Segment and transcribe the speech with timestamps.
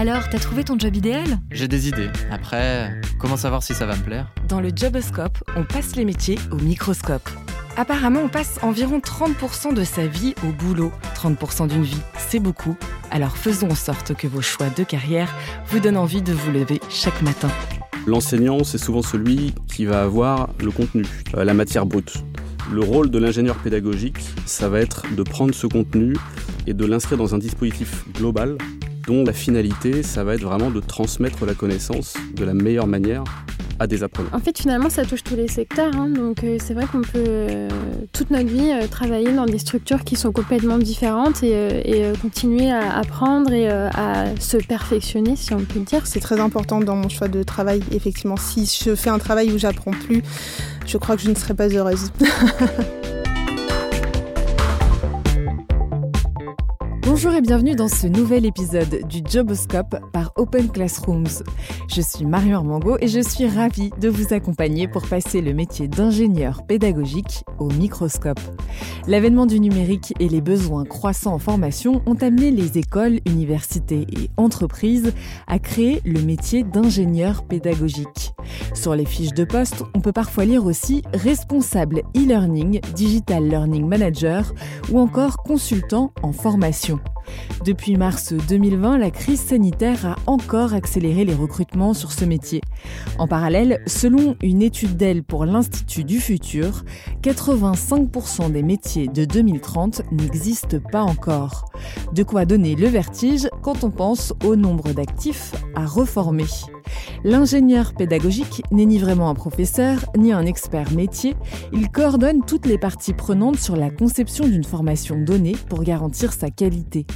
[0.00, 1.26] Alors, t'as trouvé ton job idéal?
[1.50, 2.08] J'ai des idées.
[2.30, 4.32] Après, comment savoir si ça va me plaire?
[4.48, 7.28] Dans le Joboscope, on passe les métiers au microscope.
[7.76, 10.90] Apparemment, on passe environ 30% de sa vie au boulot.
[11.16, 12.78] 30% d'une vie, c'est beaucoup.
[13.10, 15.36] Alors faisons en sorte que vos choix de carrière
[15.66, 17.50] vous donnent envie de vous lever chaque matin.
[18.06, 21.04] L'enseignant, c'est souvent celui qui va avoir le contenu,
[21.34, 22.24] euh, la matière brute.
[22.72, 26.16] Le rôle de l'ingénieur pédagogique, ça va être de prendre ce contenu
[26.66, 28.56] et de l'inscrire dans un dispositif global
[29.06, 33.24] dont la finalité, ça va être vraiment de transmettre la connaissance de la meilleure manière
[33.80, 34.28] à des apprenants.
[34.32, 35.96] En fait, finalement, ça touche tous les secteurs.
[35.96, 36.08] Hein.
[36.08, 37.68] donc, euh, c'est vrai qu'on peut euh,
[38.12, 41.50] toute notre vie euh, travailler dans des structures qui sont complètement différentes et,
[41.84, 46.06] et continuer à apprendre et à se perfectionner, si on peut le dire.
[46.06, 47.82] C'est très important dans mon choix de travail.
[47.90, 50.22] Effectivement, si je fais un travail où j'apprends plus,
[50.86, 52.10] je crois que je ne serai pas heureuse.
[57.22, 61.42] Bonjour et bienvenue dans ce nouvel épisode du Joboscope par Open Classrooms.
[61.86, 65.86] Je suis Marion Armango et je suis ravie de vous accompagner pour passer le métier
[65.86, 68.40] d'ingénieur pédagogique au microscope.
[69.06, 74.30] L'avènement du numérique et les besoins croissants en formation ont amené les écoles, universités et
[74.38, 75.12] entreprises
[75.46, 78.32] à créer le métier d'ingénieur pédagogique.
[78.72, 84.54] Sur les fiches de poste, on peut parfois lire aussi responsable e-learning, digital learning manager
[84.90, 86.98] ou encore consultant en formation.
[87.64, 92.60] Depuis mars 2020, la crise sanitaire a encore accéléré les recrutements sur ce métier.
[93.18, 96.84] En parallèle, selon une étude d'elle pour l'Institut du futur,
[97.22, 101.66] 85% des métiers de 2030 n'existent pas encore.
[102.14, 106.46] De quoi donner le vertige quand on pense au nombre d'actifs à reformer.
[107.24, 111.36] L'ingénieur pédagogique n'est ni vraiment un professeur, ni un expert métier.
[111.72, 116.50] Il coordonne toutes les parties prenantes sur la conception d'une formation donnée pour garantir sa
[116.50, 117.06] qualité.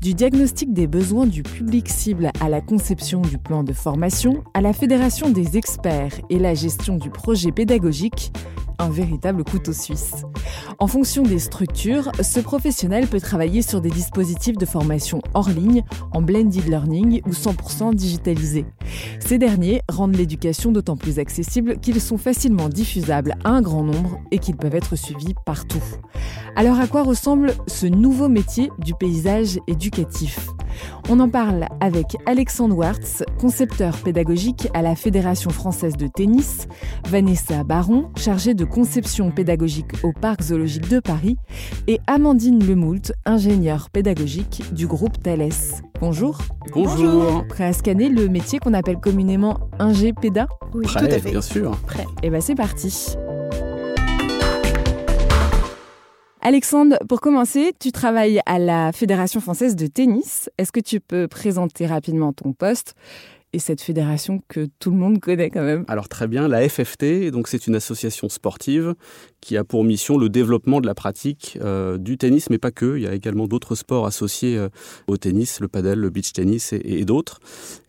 [0.00, 4.60] Du diagnostic des besoins du public cible à la conception du plan de formation, à
[4.60, 8.32] la fédération des experts et la gestion du projet pédagogique,
[8.78, 10.24] un véritable couteau suisse.
[10.78, 15.82] En fonction des structures, ce professionnel peut travailler sur des dispositifs de formation hors ligne,
[16.12, 18.66] en blended learning ou 100% digitalisés.
[19.20, 24.20] Ces derniers rendent l'éducation d'autant plus accessible qu'ils sont facilement diffusables à un grand nombre
[24.30, 25.82] et qu'ils peuvent être suivis partout.
[26.54, 30.48] Alors à quoi ressemble ce nouveau métier du paysage éducatif?
[31.08, 36.66] On en parle avec Alexandre Wartz, concepteur pédagogique à la Fédération française de tennis,
[37.08, 41.36] Vanessa Baron, chargée de conception pédagogique au Parc zoologique de Paris,
[41.86, 45.48] et Amandine Lemoult, ingénieure pédagogique du groupe Thales.
[46.00, 46.38] Bonjour.
[46.72, 47.46] Bonjour.
[47.48, 51.30] Prêt à scanner le métier qu'on appelle communément ingé péda Oui, Prêt, tout à fait.
[51.30, 51.76] bien sûr.
[51.86, 52.04] Prêt.
[52.22, 53.16] Et bien c'est parti.
[56.42, 60.48] Alexandre, pour commencer, tu travailles à la Fédération française de tennis.
[60.58, 62.94] Est-ce que tu peux présenter rapidement ton poste?
[63.52, 67.30] Et cette fédération que tout le monde connaît quand même Alors très bien, la FFT,
[67.30, 68.94] donc c'est une association sportive
[69.40, 72.96] qui a pour mission le développement de la pratique euh, du tennis, mais pas que.
[72.96, 74.68] Il y a également d'autres sports associés euh,
[75.06, 77.38] au tennis, le padel, le beach tennis et, d'autres.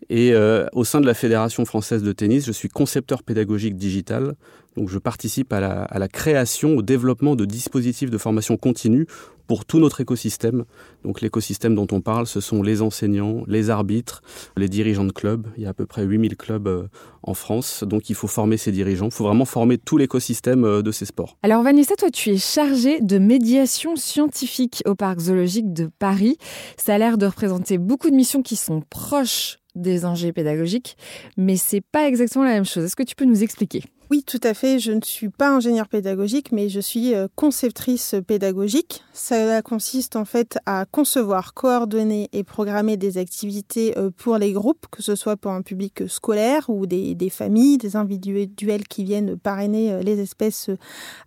[0.09, 4.35] Et euh, au sein de la Fédération française de tennis, je suis concepteur pédagogique digital.
[4.75, 9.07] Donc je participe à la création, au développement de dispositifs de formation continue
[9.47, 10.65] pour tout notre écosystème.
[11.03, 14.21] Donc l'écosystème dont on parle, ce sont les enseignants, les arbitres,
[14.55, 15.47] les dirigeants de clubs.
[15.57, 16.87] Il y a à peu près 8000 clubs euh,
[17.23, 17.83] en France.
[17.83, 19.07] Donc il faut former ces dirigeants.
[19.07, 21.37] Il faut vraiment former tout l'écosystème euh, de ces sports.
[21.43, 26.37] Alors Vanessa, toi tu es chargée de médiation scientifique au Parc zoologique de Paris.
[26.77, 30.97] Ça a l'air de représenter beaucoup de missions qui sont proches des ingés pédagogiques,
[31.37, 32.83] mais c'est pas exactement la même chose.
[32.83, 33.83] Est-ce que tu peux nous expliquer?
[34.09, 34.79] Oui, tout à fait.
[34.79, 39.03] Je ne suis pas ingénieure pédagogique, mais je suis euh, conceptrice pédagogique.
[39.11, 44.85] Ça consiste en fait à concevoir, coordonner et programmer des activités euh, pour les groupes,
[44.91, 49.91] que ce soit pour un public scolaire ou des, familles, des individuels qui viennent parrainer
[49.91, 50.69] euh, les espèces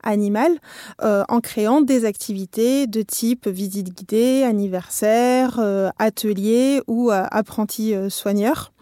[0.02, 0.58] animales,
[1.02, 5.60] en créant des activités de type visite guidée, anniversaire,
[5.99, 8.72] atelier ou apprenti soigneur.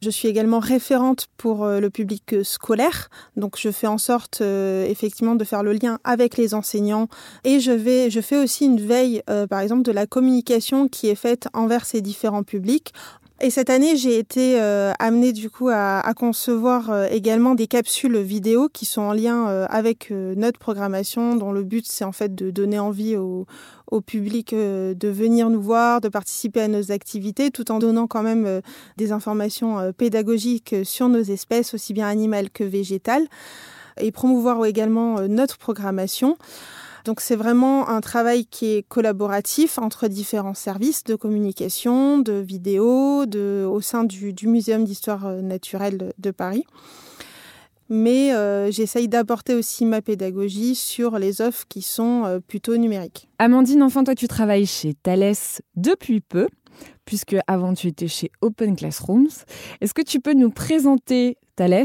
[0.00, 4.40] Je suis également référente pour euh, le public euh, scolaire, donc je fais en sorte
[4.42, 7.08] euh, effectivement de faire le lien avec les enseignants
[7.42, 11.84] et je fais aussi une veille, par exemple, de la communication qui est faite envers
[11.84, 12.92] ces différents publics.
[13.40, 14.58] Et cette année, j'ai été
[14.98, 20.58] amenée du coup à, concevoir également des capsules vidéo qui sont en lien avec notre
[20.58, 23.46] programmation, dont le but c'est en fait de donner envie au,
[23.90, 28.22] au public de venir nous voir, de participer à nos activités, tout en donnant quand
[28.22, 28.60] même
[28.96, 33.26] des informations pédagogiques sur nos espèces, aussi bien animales que végétales,
[33.98, 36.36] et promouvoir également notre programmation.
[37.04, 43.24] Donc c'est vraiment un travail qui est collaboratif entre différents services de communication, de vidéo,
[43.24, 46.64] de, au sein du, du Muséum d'histoire naturelle de Paris
[47.88, 53.28] mais euh, j'essaye d'apporter aussi ma pédagogie sur les offres qui sont euh, plutôt numériques.
[53.38, 55.34] Amandine, enfin, toi, tu travailles chez Thales
[55.76, 56.48] depuis peu,
[57.04, 59.28] puisque avant tu étais chez Open Classrooms.
[59.80, 61.84] Est-ce que tu peux nous présenter Thales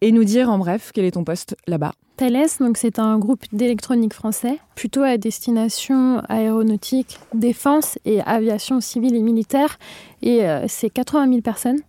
[0.00, 1.92] et nous dire en bref quel est ton poste là-bas?
[2.16, 9.16] Thales, donc c'est un groupe d'électronique français, plutôt à destination aéronautique, défense et aviation civile
[9.16, 9.78] et militaire,
[10.22, 11.80] et euh, c'est 80 000 personnes.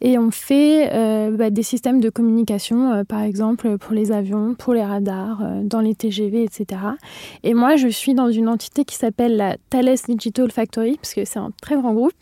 [0.00, 4.54] Et on fait euh, bah, des systèmes de communication, euh, par exemple pour les avions,
[4.54, 6.80] pour les radars, euh, dans les TGV, etc.
[7.42, 11.24] Et moi, je suis dans une entité qui s'appelle la Thales Digital Factory, parce que
[11.24, 12.12] c'est un très grand groupe.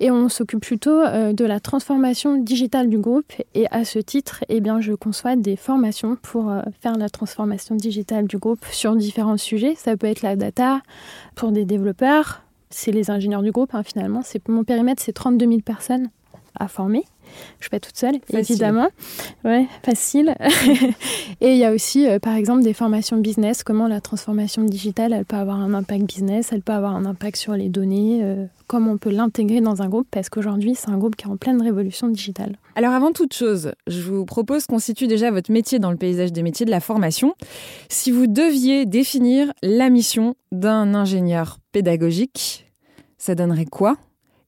[0.00, 3.32] Et on s'occupe plutôt de la transformation digitale du groupe.
[3.54, 6.50] Et à ce titre, eh bien, je conçois des formations pour
[6.80, 9.74] faire la transformation digitale du groupe sur différents sujets.
[9.76, 10.80] Ça peut être la data
[11.34, 12.42] pour des développeurs.
[12.70, 14.22] C'est les ingénieurs du groupe, hein, finalement.
[14.48, 16.08] Mon périmètre, c'est 32 000 personnes
[16.60, 17.02] à former.
[17.58, 18.88] Je suis pas toute seule, évidemment.
[19.44, 20.34] Ouais, facile.
[21.40, 23.62] et il y a aussi, euh, par exemple, des formations business.
[23.62, 27.36] Comment la transformation digitale, elle peut avoir un impact business, elle peut avoir un impact
[27.36, 28.20] sur les données.
[28.22, 31.30] Euh, comment on peut l'intégrer dans un groupe Parce qu'aujourd'hui, c'est un groupe qui est
[31.30, 32.56] en pleine révolution digitale.
[32.74, 36.32] Alors, avant toute chose, je vous propose qu'on situe déjà votre métier dans le paysage
[36.32, 37.34] des métiers de la formation.
[37.88, 42.66] Si vous deviez définir la mission d'un ingénieur pédagogique,
[43.18, 43.96] ça donnerait quoi?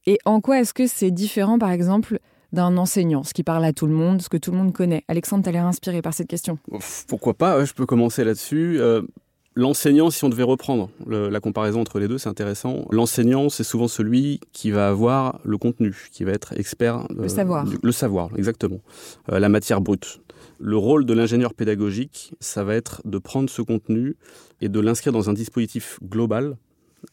[0.06, 2.19] Et en quoi est-ce que c'est différent, par exemple,
[2.52, 5.04] d'un enseignant, ce qui parle à tout le monde, ce que tout le monde connaît?
[5.08, 6.58] Alexandre, tu as l'air inspiré par cette question.
[7.08, 8.78] Pourquoi pas Je peux commencer là-dessus.
[8.81, 9.02] Euh,
[9.54, 12.84] l'enseignant, si on devait reprendre la comparaison entre les deux, c'est intéressant.
[12.90, 17.06] L'enseignant, c'est souvent celui qui va avoir le contenu, qui va être expert.
[17.16, 17.66] le savoir.
[17.82, 18.81] le savoir, exactement.
[19.31, 20.20] Euh, la matière brute.
[20.58, 24.16] Le rôle de l'ingénieur pédagogique, ça va être de prendre ce contenu
[24.60, 26.56] et de l'inscrire dans un dispositif global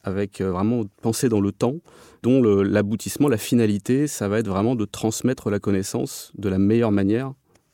[0.04, 1.76] avec euh, vraiment pensée dans le temps,
[2.24, 6.92] dont l'aboutissement, la finalité, ça va être vraiment de transmettre la connaissance de la meilleure
[6.92, 7.34] manière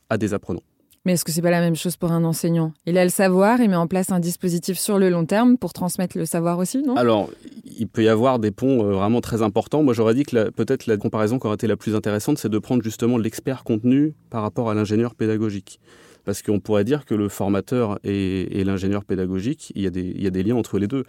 [0.10, 0.62] à des apprenants.
[1.06, 2.74] Mais est-ce que c'est pas la même chose pour un enseignant?
[2.88, 5.72] Il a le savoir, il met en place un dispositif sur le long terme pour
[5.72, 6.96] transmettre le savoir aussi, non?
[6.96, 7.30] Alors,
[7.78, 9.84] il peut y avoir des ponts euh, vraiment très importants.
[9.84, 12.58] Moi, j'aurais dit que peut-être la comparaison qui aurait été la plus intéressante, c'est de
[12.58, 15.80] prendre justement l'expert contenu par rapport à l'ingénieur pédagogique
[16.26, 20.24] parce qu'on pourrait dire que le formateur et, l'ingénieur pédagogique, il y, a des, il
[20.24, 21.04] y, a des, liens entre les deux.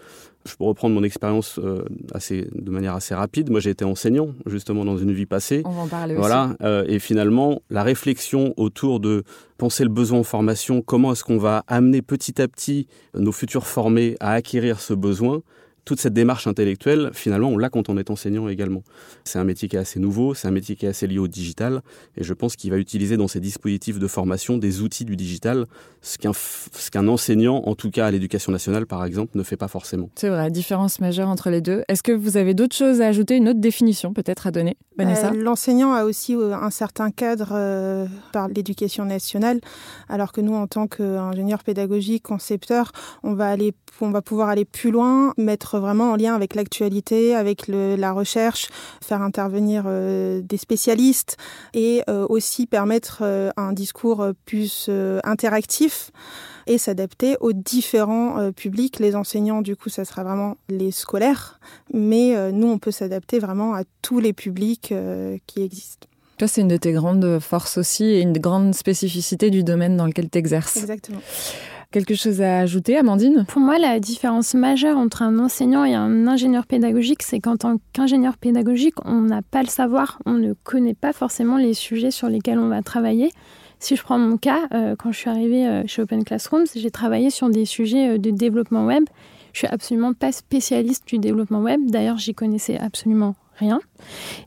[0.45, 3.51] Je peux reprendre mon expérience euh, assez, de manière assez rapide.
[3.51, 5.63] Moi, j'ai été enseignant, justement, dans une vie passée.
[5.65, 6.57] On va en parler voilà, aussi.
[6.63, 9.25] Euh, et finalement, la réflexion autour de
[9.57, 13.67] penser le besoin en formation, comment est-ce qu'on va amener petit à petit nos futurs
[13.67, 15.43] formés à acquérir ce besoin,
[15.87, 18.83] toute cette démarche intellectuelle, finalement, on l'a quand on est enseignant également.
[19.25, 21.29] C'est un métier qui est assez nouveau, c'est un métier qui est assez lié au
[21.29, 21.81] digital,
[22.17, 25.65] et je pense qu'il va utiliser dans ses dispositifs de formation des outils du digital,
[26.03, 30.11] ce qu'un enseignant, en tout cas à l'éducation nationale par exemple, ne fait pas forcément.
[30.17, 31.85] C'est vrai, différence majeure entre les deux.
[31.89, 35.31] Est-ce que vous avez d'autres choses à ajouter, une autre définition peut-être à donner, Vanessa?
[35.31, 39.61] Euh, L'enseignant a aussi euh, un certain cadre euh, par l'éducation nationale,
[40.09, 42.91] alors que nous, en tant qu'ingénieur pédagogique, concepteur,
[43.23, 47.35] on va aller, on va pouvoir aller plus loin, mettre vraiment en lien avec l'actualité,
[47.35, 48.69] avec la recherche,
[49.03, 51.37] faire intervenir euh, des spécialistes
[51.75, 54.91] et euh, aussi permettre euh, un discours plus
[55.25, 56.11] interactif
[56.67, 58.99] et s'adapter aux différents publics.
[58.99, 61.61] Les enseignants, du coup, ça sera vraiment les scolaires,
[61.93, 64.93] mais nous, on peut s'adapter vraiment à tous les publics
[65.47, 66.09] qui existent.
[66.39, 70.07] Toi, c'est une de tes grandes forces aussi et une grande spécificité du domaine dans
[70.07, 70.77] lequel tu exerces.
[70.77, 71.21] Exactement.
[71.97, 73.47] Quelque chose à ajouter, Amandine?
[73.49, 77.79] Pour moi, la différence majeure entre un enseignant et un ingénieur pédagogique, c'est qu'en tant
[77.95, 82.29] qu'ingénieur pédagogique, on n'a pas le savoir, on ne connaît pas forcément les sujets sur
[82.29, 83.31] lesquels on va travailler.
[83.79, 86.91] Si je prends mon cas, euh, quand je suis arrivée euh, chez Open Classrooms, j'ai
[86.91, 89.05] travaillé sur des sujets euh, de développement web.
[89.55, 91.81] Je suis absolument pas spécialiste du développement web.
[91.87, 93.81] D'ailleurs, j'y connaissais absolument rien.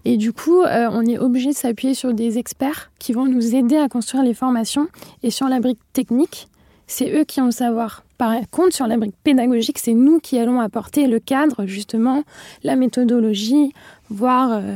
[0.06, 3.77] Et du coup, on est obligé de s'appuyer sur des experts qui vont nous aider
[3.77, 4.88] à construire les formations
[5.24, 6.48] et sur la brique technique
[6.89, 8.03] c'est eux qui ont le savoir.
[8.17, 12.24] Par contre, sur la brique pédagogique, c'est nous qui allons apporter le cadre, justement,
[12.63, 13.74] la méthodologie,
[14.10, 14.75] voir euh,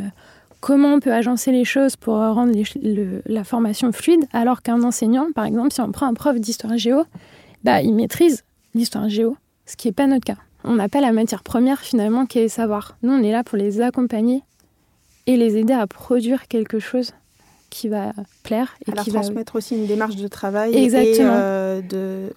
[0.61, 2.53] comment on peut agencer les choses pour rendre
[3.25, 7.03] la formation fluide, alors qu'un enseignant, par exemple, si on prend un prof d'histoire géo,
[7.63, 8.43] bah, il maîtrise
[8.75, 10.37] l'histoire géo, ce qui n'est pas notre cas.
[10.63, 12.95] On n'a pas la matière première, finalement, qui est savoir.
[13.01, 14.43] Nous, on est là pour les accompagner
[15.25, 17.11] et les aider à produire quelque chose
[17.73, 18.13] qui va
[18.43, 21.33] plaire et qui transmettre aussi une démarche de travail Exactement.
[21.33, 22.29] et euh, de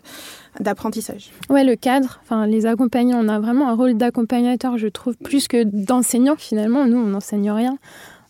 [0.59, 1.33] d'apprentissage.
[1.51, 5.49] Ouais, le cadre, enfin les accompagnants, on a vraiment un rôle d'accompagnateur, je trouve, plus
[5.49, 6.87] que d'enseignant finalement.
[6.87, 7.77] Nous, on n'enseigne rien.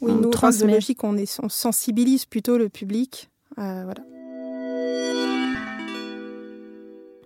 [0.01, 0.73] Oui, on nous, transmet.
[0.75, 3.31] logique, on, est, on sensibilise plutôt le public.
[3.59, 4.03] Euh, voilà.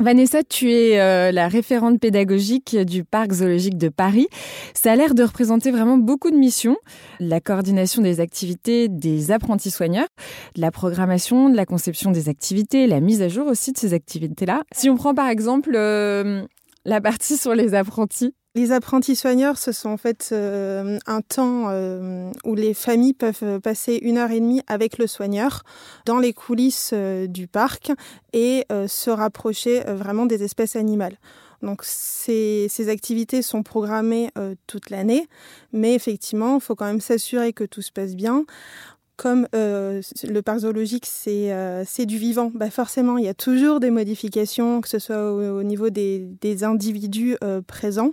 [0.00, 4.28] Vanessa, tu es euh, la référente pédagogique du Parc zoologique de Paris.
[4.72, 6.78] Ça a l'air de représenter vraiment beaucoup de missions.
[7.18, 10.08] La coordination des activités des apprentis soigneurs,
[10.56, 13.92] de la programmation, de la conception des activités, la mise à jour aussi de ces
[13.92, 14.62] activités-là.
[14.72, 16.46] Si on prend par exemple euh,
[16.86, 21.66] la partie sur les apprentis, les apprentis soigneurs, ce sont en fait euh, un temps
[21.68, 25.62] euh, où les familles peuvent passer une heure et demie avec le soigneur
[26.04, 27.92] dans les coulisses euh, du parc
[28.32, 31.16] et se rapprocher vraiment des espèces animales.
[31.62, 34.30] Donc ces, activités sont programmées
[34.66, 35.28] toute l'année,
[35.72, 38.44] mais effectivement, il faut quand même s'assurer que tout se passe bien
[39.16, 44.80] comme le parc zoologique, c'est du vivant, bah forcément, il y a toujours des modifications,
[44.80, 48.12] que ce soit au, niveau des, individus présents.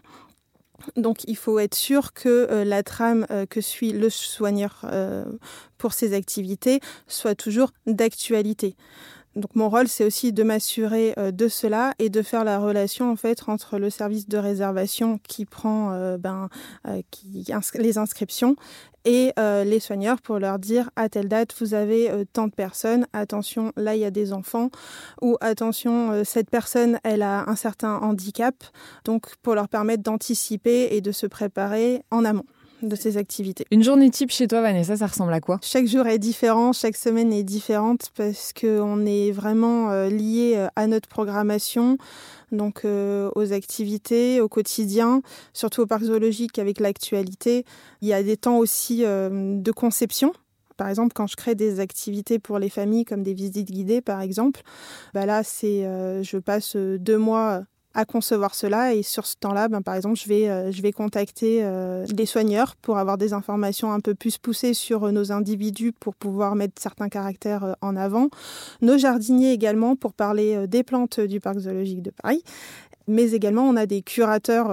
[0.96, 5.26] Donc il faut être sûr que euh, la trame euh, que suit le soigneur euh,
[5.78, 8.76] pour ces activités soit toujours d'actualité.
[9.38, 13.16] Donc mon rôle, c'est aussi de m'assurer de cela et de faire la relation en
[13.16, 16.50] fait entre le service de réservation qui prend ben,
[17.12, 18.56] qui, les inscriptions
[19.08, 22.54] et euh, les soigneurs pour leur dire à telle date vous avez euh, tant de
[22.54, 24.70] personnes, attention là il y a des enfants
[25.22, 28.56] ou attention euh, cette personne elle a un certain handicap,
[29.06, 32.46] donc pour leur permettre d'anticiper et de se préparer en amont
[32.82, 33.66] de ces activités.
[33.72, 35.60] Une journée type chez toi, Vanessa, ça ressemble à quoi?
[35.62, 41.08] Chaque jour est différent, chaque semaine est différente parce qu'on est vraiment lié à notre
[41.08, 41.98] programmation
[42.52, 45.22] donc euh, aux activités, au quotidien,
[45.54, 47.66] surtout au parc zoologique avec l'actualité.
[48.02, 50.34] Il y a des temps aussi euh, de conception.
[50.78, 54.22] Par exemple, quand je crée des activités pour les familles, comme des visites guidées, par
[54.22, 54.62] exemple,
[55.14, 57.64] bah là, c'est, euh, je passe deux mois
[57.98, 58.94] à concevoir cela.
[58.94, 62.28] Et sur ce temps-là, ben, par exemple, je vais, euh, je vais contacter euh, les
[62.28, 66.56] soigneurs pour avoir des informations un peu plus poussées sur euh, nos individus pour pouvoir
[66.56, 68.30] mettre certains caractères en avant.
[68.82, 72.44] Nos jardiniers également pour parler des plantes du parc zoologique de Paris
[73.10, 74.70] mais également on a des curateurs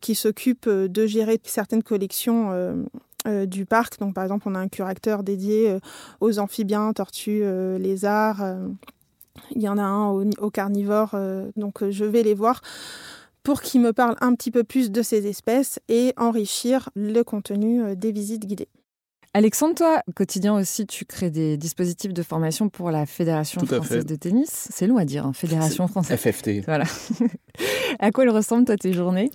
[0.00, 2.84] qui s'occupent de gérer certaines collections
[3.46, 4.00] du parc.
[4.00, 5.78] Donc par exemple, on a un curateur dédié
[6.20, 7.44] aux amphibiens, tortues,
[7.78, 8.42] lézards.
[9.54, 12.60] Il y en a un au, carnivore, euh, donc euh, je vais les voir
[13.42, 17.82] pour qu'ils me parlent un petit peu plus de ces espèces et enrichir le contenu
[17.82, 18.68] euh, des visites guidées.
[19.32, 24.16] Alexandre, toi, quotidien aussi, tu crées des dispositifs de formation pour la Fédération française de
[24.16, 24.66] tennis.
[24.72, 26.18] C'est long à dire, hein, Fédération française.
[26.18, 26.62] FFT.
[26.66, 26.84] Voilà.
[28.00, 29.30] à quoi elles ressemblent, toi, tes journées?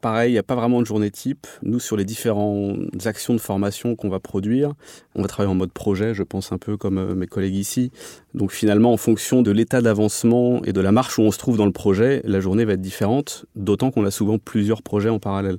[0.00, 1.48] Pareil, il n'y a pas vraiment de journée type.
[1.62, 4.72] Nous, sur les différentes actions de formation qu'on va produire,
[5.16, 7.90] on va travailler en mode projet, je pense un peu comme euh, mes collègues ici.
[8.34, 11.56] Donc finalement, en fonction de l'état d'avancement et de la marche où on se trouve
[11.56, 15.18] dans le projet, la journée va être différente, d'autant qu'on a souvent plusieurs projets en
[15.18, 15.58] parallèle.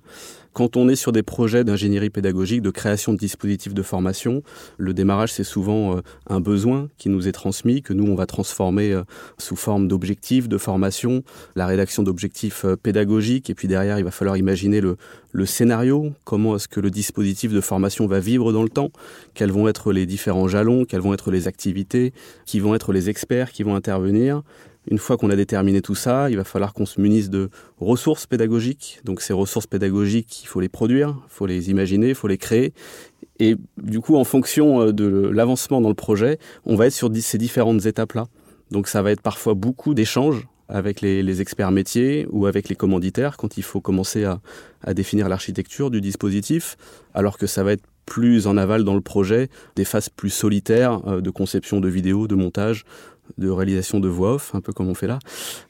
[0.54, 4.44] Quand on est sur des projets d'ingénierie pédagogique, de création de dispositifs de formation,
[4.78, 8.26] le démarrage, c'est souvent euh, un besoin qui nous est transmis, que nous, on va
[8.26, 9.04] transformer euh,
[9.38, 11.24] sous forme d'objectifs de formation,
[11.56, 14.98] la rédaction d'objectifs euh, pédagogiques, et puis derrière, il va falloir imaginer le,
[15.32, 18.92] le scénario, comment est-ce que le dispositif de formation va vivre dans le temps,
[19.34, 22.14] quels vont être les différents jalons, quelles vont être les activités,
[22.46, 24.44] qui vont être les experts qui vont intervenir,
[24.92, 28.28] une fois qu'on a déterminé tout ça, il va falloir qu'on se munisse de ressources
[28.28, 29.00] pédagogiques.
[29.06, 32.38] Donc ces ressources pédagogiques, il faut les produire, il faut les imaginer, il faut les
[32.38, 32.74] créer.
[33.40, 37.10] Et du coup, en fonction euh, de l'avancement dans le projet, on va être sur
[37.22, 38.28] ces différentes étapes-là.
[38.70, 43.38] Donc ça va être parfois beaucoup d'échanges avec les, experts métiers ou avec les commanditaires
[43.38, 44.40] quand il faut commencer à,
[44.94, 46.76] définir l'architecture du dispositif,
[47.14, 51.02] alors que ça va être plus en aval dans le projet, des phases plus solitaires
[51.08, 52.84] euh, de conception de vidéos, de montage,
[53.38, 55.20] de réalisation de voix off, un peu comme on fait là.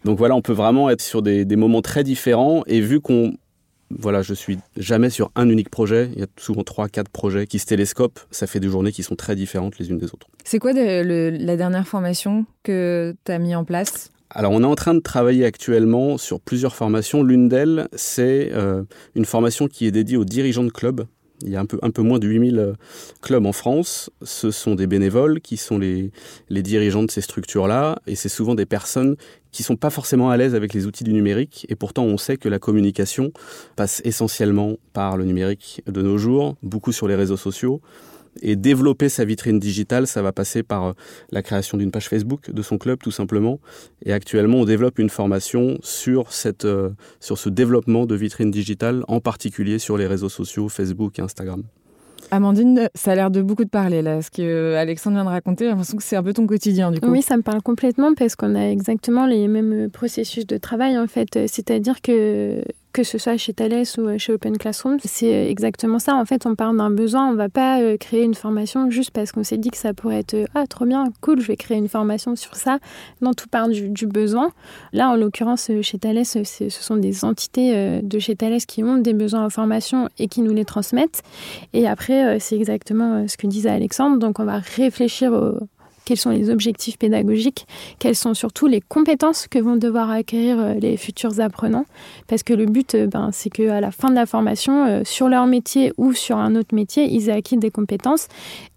[0.06, 3.34] Donc voilà, on peut vraiment être sur des, moments très différents et vu qu'on
[4.00, 6.10] voilà, je suis jamais sur un unique projet.
[6.14, 8.22] Il y a souvent trois, quatre projets qui se télescopent.
[8.32, 10.28] Ça fait des journées qui sont très différentes les unes des autres.
[10.46, 14.10] C'est quoi la dernière formation que tu as mis en place?
[14.34, 17.22] Alors, on est en train de travailler actuellement sur plusieurs formations.
[17.22, 21.06] L'une d'elles, c'est euh, une formation qui est dédiée aux dirigeants de clubs.
[21.44, 22.74] Il y a un peu, un peu moins de 8000 euh,
[23.22, 24.10] clubs en France.
[24.24, 26.12] Ce sont des bénévoles qui sont les,
[26.50, 28.02] les dirigeants de ces structures-là.
[28.08, 29.16] Et c'est souvent des personnes
[29.52, 31.66] qui sont pas forcément à l'aise avec les outils du numérique.
[31.70, 33.32] Et pourtant, on sait que la communication
[33.76, 37.82] passe essentiellement par le numérique de nos jours, beaucoup sur les réseaux sociaux.
[38.42, 40.94] Et développer sa vitrine digitale, ça va passer par euh,
[41.32, 43.60] la création d'une page Facebook de son club, tout simplement.
[44.06, 49.04] Et actuellement, on développe une formation sur, cette, euh, sur ce développement de vitrine digitale,
[49.08, 51.64] en particulier sur les réseaux sociaux, Facebook et Instagram.
[52.34, 54.22] Amandine, ça a l'air de beaucoup de parler là.
[54.22, 56.92] Ce que euh, Alexandre vient de raconter, j'ai l'impression que c'est un peu ton quotidien
[56.92, 57.10] du coup.
[57.10, 61.08] Oui, ça me parle complètement parce qu'on a exactement les mêmes processus de travail en
[61.08, 61.48] fait.
[61.48, 66.16] C'est-à-dire que que ce soit chez Thales ou euh, chez Open Classroom, c'est exactement ça.
[66.16, 67.30] En fait, on parle d'un besoin.
[67.30, 70.20] On va pas euh, créer une formation juste parce qu'on s'est dit que ça pourrait
[70.20, 72.80] être euh, ah trop bien, cool, je vais créer une formation sur ça.
[73.22, 74.52] Non, tout part du, besoin.
[74.94, 79.14] Là, en l'occurrence, chez Thales, ce sont des entités de chez Thales qui ont des
[79.14, 81.22] besoins en formation et qui nous les transmettent.
[81.74, 84.18] Et après, c'est exactement ce que disait Alexandre.
[84.18, 85.60] Donc, on va réfléchir au
[86.06, 87.68] quels sont les objectifs pédagogiques,
[88.00, 91.86] quelles sont surtout les compétences que vont devoir acquérir euh, les futurs apprenants.
[92.28, 95.30] Parce que le but, euh, ben, c'est qu'à la fin de la formation, euh, sur
[95.30, 98.28] leur métier ou sur un autre métier, ils aient acquis des compétences.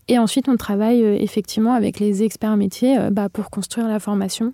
[0.07, 4.52] Et ensuite, on travaille effectivement avec les experts métiers bah, pour construire la formation.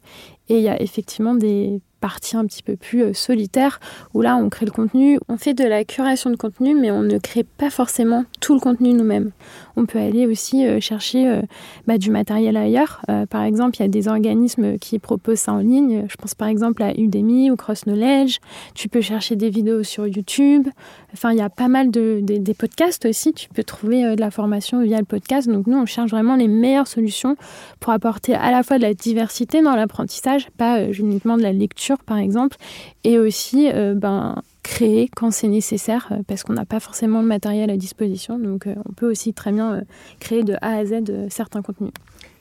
[0.49, 3.79] Et il y a effectivement des partie un petit peu plus euh, solitaire
[4.15, 7.03] où là on crée le contenu, on fait de la curation de contenu mais on
[7.03, 9.31] ne crée pas forcément tout le contenu nous-mêmes.
[9.81, 11.43] On peut aller aussi euh, chercher euh,
[11.87, 13.01] bah, du matériel ailleurs.
[13.31, 16.05] par exemple, il y a des organismes qui proposent ça en ligne.
[16.09, 18.39] Je pense par exemple à Udemy ou Cross Knowledge.
[18.75, 20.69] Tu peux chercher des vidéos sur YouTube.
[21.13, 23.33] Enfin, il y a pas mal de, des podcasts aussi.
[23.33, 25.49] Tu peux trouver de la formation via le podcast.
[25.49, 27.37] Donc nous, on cherche vraiment les meilleures solutions
[27.81, 31.99] pour apporter à la fois de la diversité dans l'apprentissage, pas uniquement de la lecture
[31.99, 32.57] par exemple,
[33.05, 37.27] et aussi euh, ben, créer quand c'est nécessaire, euh, parce qu'on n'a pas forcément le
[37.27, 38.39] matériel à disposition.
[38.39, 39.83] Donc euh, on peut aussi très bien
[40.19, 41.93] créer de A à Z certains contenus.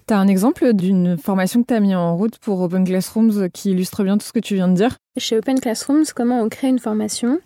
[0.08, 3.50] Tu as un exemple d'une formation que tu as mis en route pour Open Classrooms
[3.54, 4.98] qui illustre bien tout ce que tu viens de dire?
[5.18, 7.40] Chez Open Classrooms, comment on crée une formation?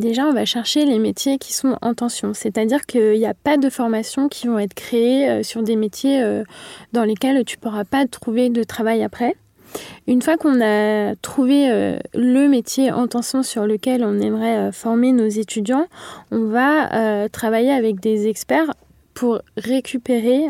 [0.00, 2.34] Déjà, on va chercher les métiers qui sont en tension.
[2.34, 6.42] C'est-à-dire qu'il n'y a pas de formations qui vont être créées sur des métiers
[6.92, 9.36] dans lesquels tu ne pourras pas trouver de travail après.
[10.06, 14.72] Une fois qu'on a trouvé euh, le métier en tension sur lequel on aimerait euh,
[14.72, 15.86] former nos étudiants,
[16.30, 18.72] on va euh, travailler avec des experts
[19.14, 20.46] pour récupérer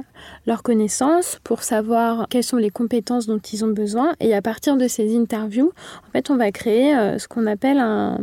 [0.47, 4.13] leurs connaissances, pour savoir quelles sont les compétences dont ils ont besoin.
[4.21, 5.73] Et à partir de ces interviews,
[6.07, 8.19] en fait, on va créer ce qu'on appelle un,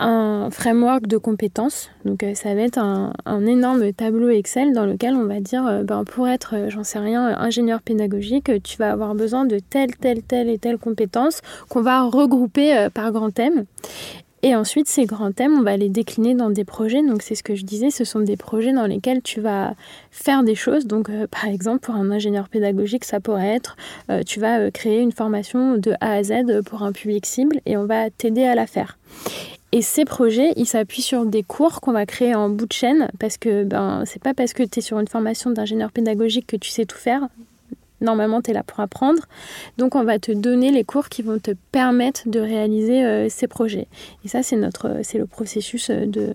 [0.00, 1.90] un framework de compétences.
[2.04, 3.12] Donc euh, ça va être un,
[3.46, 6.98] énorme tableau Excel dans lequel on va dire, euh, ben, pour être, euh, j'en sais
[6.98, 11.82] rien, ingénieur pédagogique, tu vas avoir besoin de telle, telle, telle et telle compétence qu'on
[11.82, 13.64] va regrouper par grand thème.
[14.42, 17.02] Et ensuite, ces grands thèmes, on va les décliner dans des projets.
[17.02, 19.74] Donc, c'est ce que je disais, ce sont des projets dans lesquels tu vas
[20.10, 20.86] faire des choses.
[20.86, 23.76] Donc, par exemple, pour un ingénieur pédagogique, ça pourrait être,
[24.26, 27.84] tu vas créer une formation de A à Z pour un public cible et on
[27.84, 28.96] va t'aider à la faire.
[29.72, 33.08] Et ces projets, ils s'appuient sur des cours qu'on va créer en bout de chaîne
[33.20, 36.56] parce que ben, c'est pas parce que tu es sur une formation d'ingénieur pédagogique que
[36.56, 37.28] tu sais tout faire.
[38.00, 39.22] Normalement, tu es là pour apprendre.
[39.76, 43.46] Donc, on va te donner les cours qui vont te permettre de réaliser euh, ces
[43.46, 43.88] projets.
[44.24, 46.32] Et ça, c'est notre, c'est le processus de,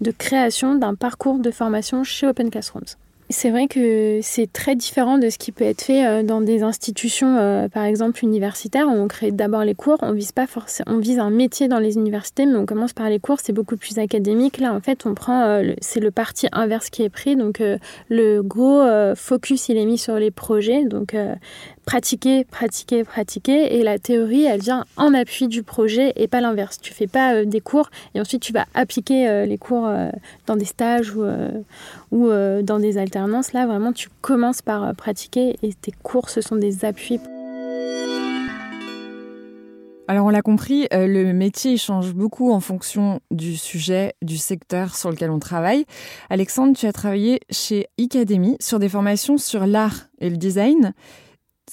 [0.00, 2.96] de création d'un parcours de formation chez Open Classrooms.
[3.32, 6.64] C'est vrai que c'est très différent de ce qui peut être fait euh, dans des
[6.64, 9.98] institutions, euh, par exemple universitaires, où on crée d'abord les cours.
[10.02, 13.08] On vise pas forcément, on vise un métier dans les universités, mais on commence par
[13.08, 13.38] les cours.
[13.40, 14.58] C'est beaucoup plus académique.
[14.58, 17.36] Là, en fait, on prend, euh, c'est le parti inverse qui est pris.
[17.36, 17.62] Donc,
[18.08, 20.84] le gros focus, il est mis sur les projets.
[20.84, 21.14] Donc,
[21.90, 23.78] pratiquer, pratiquer, pratiquer.
[23.78, 26.78] Et la théorie, elle vient en appui du projet et pas l'inverse.
[26.80, 29.90] Tu fais pas des cours et ensuite tu vas appliquer les cours
[30.46, 32.28] dans des stages ou,
[32.62, 33.20] dans des alternatives
[33.52, 37.20] Là, vraiment, tu commences par euh, pratiquer et tes cours, ce sont des appuis.
[40.08, 44.96] Alors on l'a compris, euh, le métier change beaucoup en fonction du sujet, du secteur
[44.96, 45.84] sur lequel on travaille.
[46.30, 50.94] Alexandre, tu as travaillé chez Academy sur des formations sur l'art et le design.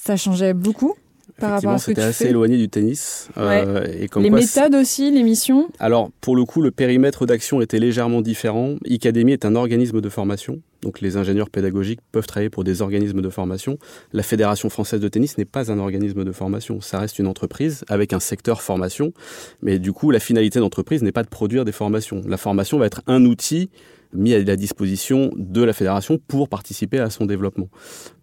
[0.00, 0.94] Ça changeait beaucoup
[1.38, 3.28] par rapport à ce c'était assez éloigné du tennis.
[3.36, 7.60] Euh, et comme les méthodes aussi, les missions Alors, pour le coup, le périmètre d'action
[7.60, 8.76] était légèrement différent.
[8.90, 10.60] Academy est un organisme de formation.
[10.82, 13.78] Donc les ingénieurs pédagogiques peuvent travailler pour des organismes de formation.
[14.12, 17.84] La Fédération française de tennis n'est pas un organisme de formation, ça reste une entreprise
[17.88, 19.12] avec un secteur formation,
[19.60, 22.22] mais du coup la finalité d'entreprise n'est pas de produire des formations.
[22.28, 23.70] La formation va être un outil
[24.12, 27.68] mis à la disposition de la fédération pour participer à son développement.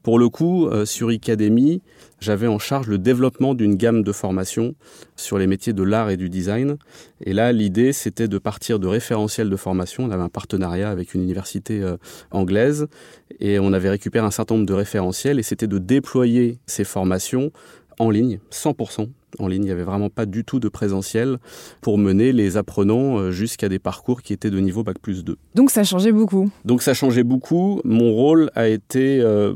[0.04, 1.82] Pour le coup, euh, sur Academy,
[2.20, 4.76] j'avais en charge le développement d'une gamme de formations
[5.16, 6.78] sur les métiers de l'art et du design.
[7.22, 10.04] Et là, l'idée, c'était de partir de référentiels de formation.
[10.04, 11.98] On avait un partenariat avec une université euh,
[12.32, 12.88] anglaise
[13.40, 17.52] et on avait récupéré un certain nombre de référentiels et c'était de déployer ces formations
[17.98, 19.64] en ligne, 100% en ligne.
[19.64, 21.38] Il n'y avait vraiment pas du tout de présentiel
[21.82, 25.38] pour mener les apprenants euh, jusqu'à des parcours qui étaient de niveau Bac plus 2.
[25.56, 26.50] Donc ça changeait beaucoup.
[26.66, 27.82] Donc ça changeait beaucoup.
[27.84, 29.54] Mon rôle a été euh,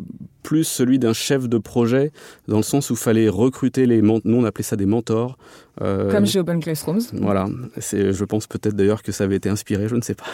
[0.49, 2.11] plus celui d'un chef de projet,
[2.47, 4.01] dans le sens où il fallait recruter les...
[4.01, 5.37] Nous, on appelait ça des mentors.
[5.79, 7.03] Euh, Comme chez Open Classrooms.
[7.13, 7.47] Voilà.
[7.77, 10.25] Je pense peut-être d'ailleurs que ça avait été inspiré, je ne sais pas.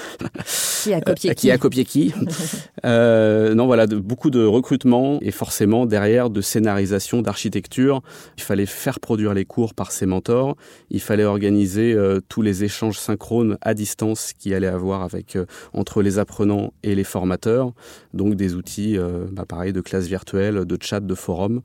[0.83, 2.13] Qui a copié qui Qui a copié qui
[2.85, 8.01] euh, Non, voilà, de, beaucoup de recrutement et forcément derrière de scénarisation, d'architecture.
[8.37, 10.55] Il fallait faire produire les cours par ses mentors.
[10.91, 15.45] Il fallait organiser euh, tous les échanges synchrones à distance qu'il allait avoir avec, euh,
[15.73, 17.73] entre les apprenants et les formateurs.
[18.13, 21.61] Donc des outils, euh, bah, pareil, de classe virtuelle, de chat, de forum.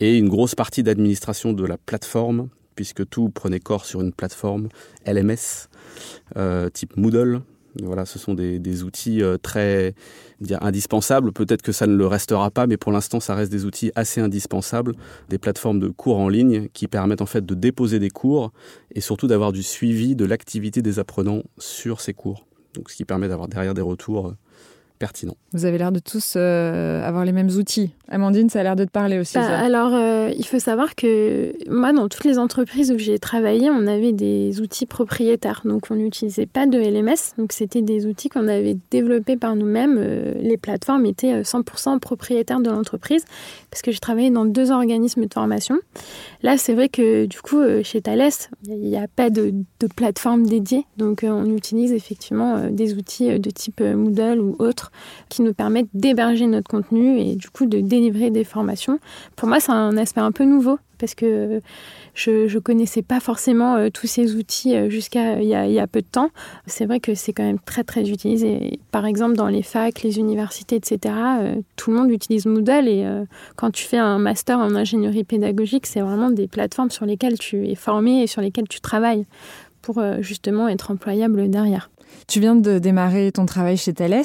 [0.00, 4.68] Et une grosse partie d'administration de la plateforme puisque tout prenait corps sur une plateforme
[5.04, 5.68] LMS
[6.36, 7.40] euh, type Moodle.
[7.82, 9.94] Voilà, ce sont des, outils euh, très
[10.60, 11.32] indispensables.
[11.32, 14.20] Peut-être que ça ne le restera pas, mais pour l'instant, ça reste des outils assez
[14.20, 14.94] indispensables.
[15.28, 18.52] Des plateformes de cours en ligne qui permettent en fait de déposer des cours
[18.94, 22.46] et surtout d'avoir du suivi de l'activité des apprenants sur ces cours.
[22.74, 24.34] Donc, ce qui permet d'avoir derrière des retours
[24.98, 25.36] pertinent.
[25.52, 27.90] Vous avez l'air de tous euh, avoir les mêmes outils.
[28.10, 29.34] Amandine, ça a l'air de te parler aussi.
[29.34, 33.70] Bah, alors, euh, il faut savoir que moi, dans toutes les entreprises où j'ai travaillé,
[33.70, 35.62] on avait des outils propriétaires.
[35.64, 37.34] Donc, on n'utilisait pas de LMS.
[37.38, 39.96] Donc, c'était des outils qu'on avait développés par nous-mêmes.
[39.98, 43.24] Euh, les plateformes étaient 100% propriétaires de l'entreprise
[43.70, 45.78] parce que j'ai travaillé dans deux organismes de formation.
[46.42, 48.30] Là, c'est vrai que du coup, chez Thales,
[48.66, 50.84] il n'y a pas de, de plateforme dédiée.
[50.96, 54.87] Donc, on utilise effectivement des outils de type Moodle ou autres
[55.28, 58.98] qui nous permettent d'héberger notre contenu et du coup de délivrer des formations.
[59.36, 61.60] Pour moi, c'est un aspect un peu nouveau parce que
[62.14, 66.00] je ne connaissais pas forcément euh, tous ces outils euh, jusqu'à il, y a peu
[66.00, 66.30] de temps.
[66.66, 68.80] C'est vrai que c'est quand même très très utilisé.
[68.90, 73.06] Par exemple, dans les facs, les universités, etc., euh, tout le monde utilise Moodle et
[73.56, 77.68] quand tu fais un master en ingénierie pédagogique, c'est vraiment des plateformes sur lesquelles tu
[77.68, 79.26] es formé et sur lesquelles tu travailles
[79.82, 81.90] pour justement être employable derrière.
[82.26, 84.22] Tu viens de démarrer ton travail chez Thales.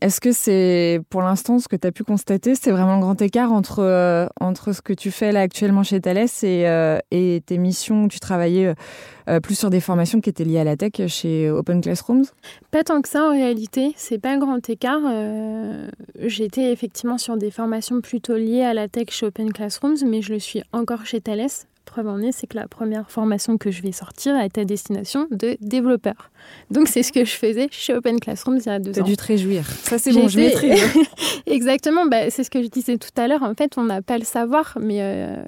[0.00, 3.20] Est-ce que c'est, pour l'instant, ce que tu as pu constater, c'est vraiment un grand
[3.20, 7.42] écart entre, euh, entre ce que tu fais là actuellement chez Thales et, euh, et
[7.44, 8.74] tes missions où tu travaillais
[9.28, 12.24] euh, plus sur des formations qui étaient liées à la tech chez Open Classrooms?
[12.70, 15.00] Pas tant que ça en réalité, c'est pas un grand écart.
[16.20, 20.32] J'étais effectivement sur des formations plutôt liées à la tech chez Open Classrooms, mais je
[20.32, 21.48] le suis encore chez Thales
[21.84, 25.26] preuve en est, c'est que la première formation que je vais sortir est à destination
[25.30, 26.30] de développeurs.
[26.70, 28.94] Donc c'est ce que je faisais chez Open Classrooms il y a deux ans.
[28.94, 29.66] Tu as dû te réjouir.
[29.66, 30.82] Ça c'est bon, je maîtrise.
[31.46, 33.42] Exactement, bah, c'est ce que je disais tout à l'heure.
[33.42, 35.44] En fait, on n'a pas le savoir, mais euh,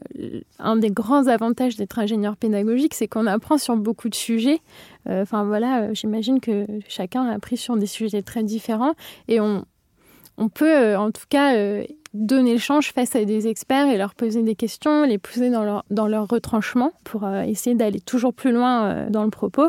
[0.59, 4.61] un des grands avantages d'être ingénieur pédagogique, c'est qu'on apprend sur beaucoup de sujets.
[5.09, 8.95] Euh, enfin voilà, euh, j'imagine que chacun a appris sur des sujets très différents
[9.29, 9.65] et on,
[10.37, 11.55] on peut en tout cas
[12.17, 15.65] donner le change face à des experts et leur poser des questions, les pousser dans
[15.65, 19.69] leur, dans leur retranchement pour euh, essayer d'aller toujours plus loin euh, dans le propos.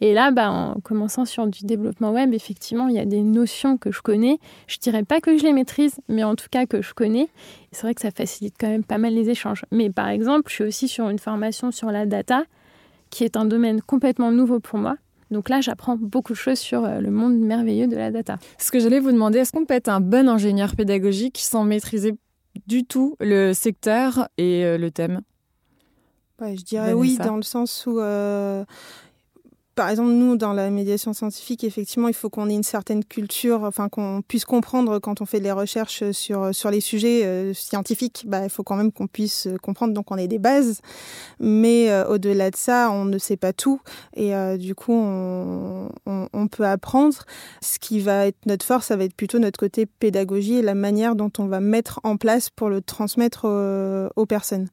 [0.00, 3.76] Et là, bah, en commençant sur du développement web, effectivement, il y a des notions
[3.76, 4.38] que je connais.
[4.66, 7.28] Je dirais pas que je les maîtrise, mais en tout cas que je connais.
[7.72, 9.64] C'est vrai que ça facilite quand même pas mal les échanges.
[9.70, 12.44] Mais par exemple, je suis aussi sur une formation sur la data,
[13.10, 14.96] qui est un domaine complètement nouveau pour moi.
[15.30, 18.38] Donc là, j'apprends beaucoup de choses sur euh, le monde merveilleux de la data.
[18.58, 22.14] Ce que j'allais vous demander, est-ce qu'on peut être un bon ingénieur pédagogique sans maîtriser
[22.66, 25.20] du tout le secteur et euh, le thème?
[26.40, 28.64] Je dirais oui, dans le sens où euh,
[29.78, 33.62] par exemple, nous, dans la médiation scientifique, effectivement, il faut qu'on ait une certaine culture,
[33.62, 38.24] enfin, qu'on puisse comprendre quand on fait des recherches sur, sur les sujets euh, scientifiques.
[38.26, 40.80] Bah, il faut quand même qu'on puisse comprendre, donc on ait des bases.
[41.38, 43.80] Mais euh, au-delà de ça, on ne sait pas tout.
[44.16, 47.18] Et euh, du coup, on, peut apprendre.
[47.60, 50.74] Ce qui va être notre force, ça va être plutôt notre côté pédagogie et la
[50.74, 53.44] manière dont on va mettre en place pour le transmettre
[54.16, 54.66] aux personnes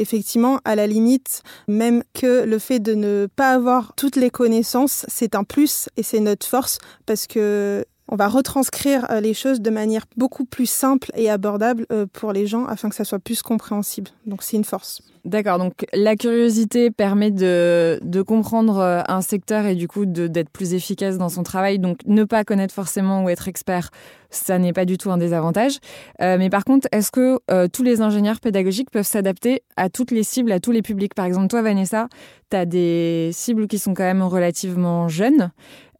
[0.00, 5.04] effectivement, à la limite, même que le fait de ne pas avoir toutes les connaissances,
[5.08, 9.60] c'est un plus et c'est notre force parce que on va retranscrire euh, les choses
[9.60, 13.20] de manière beaucoup plus simple et abordable euh, pour les gens afin que ça soit
[13.20, 14.10] plus compréhensible.
[14.26, 15.00] Donc c'est une force.
[15.24, 20.74] D'accord, donc la curiosité permet de, comprendre euh, un secteur et du coup d'être plus
[20.74, 21.78] efficace dans son travail.
[21.78, 23.90] Donc ne pas connaître forcément ou être expert,
[24.30, 25.78] ça n'est pas du tout un désavantage.
[26.20, 30.52] Mais par contre, est-ce que tous les ingénieurs pédagogiques peuvent s'adapter à toutes les cibles,
[30.52, 31.14] à tous les publics?
[31.14, 32.06] Par exemple, toi, Vanessa,
[32.48, 35.50] tu as des cibles qui sont quand même relativement jeunes.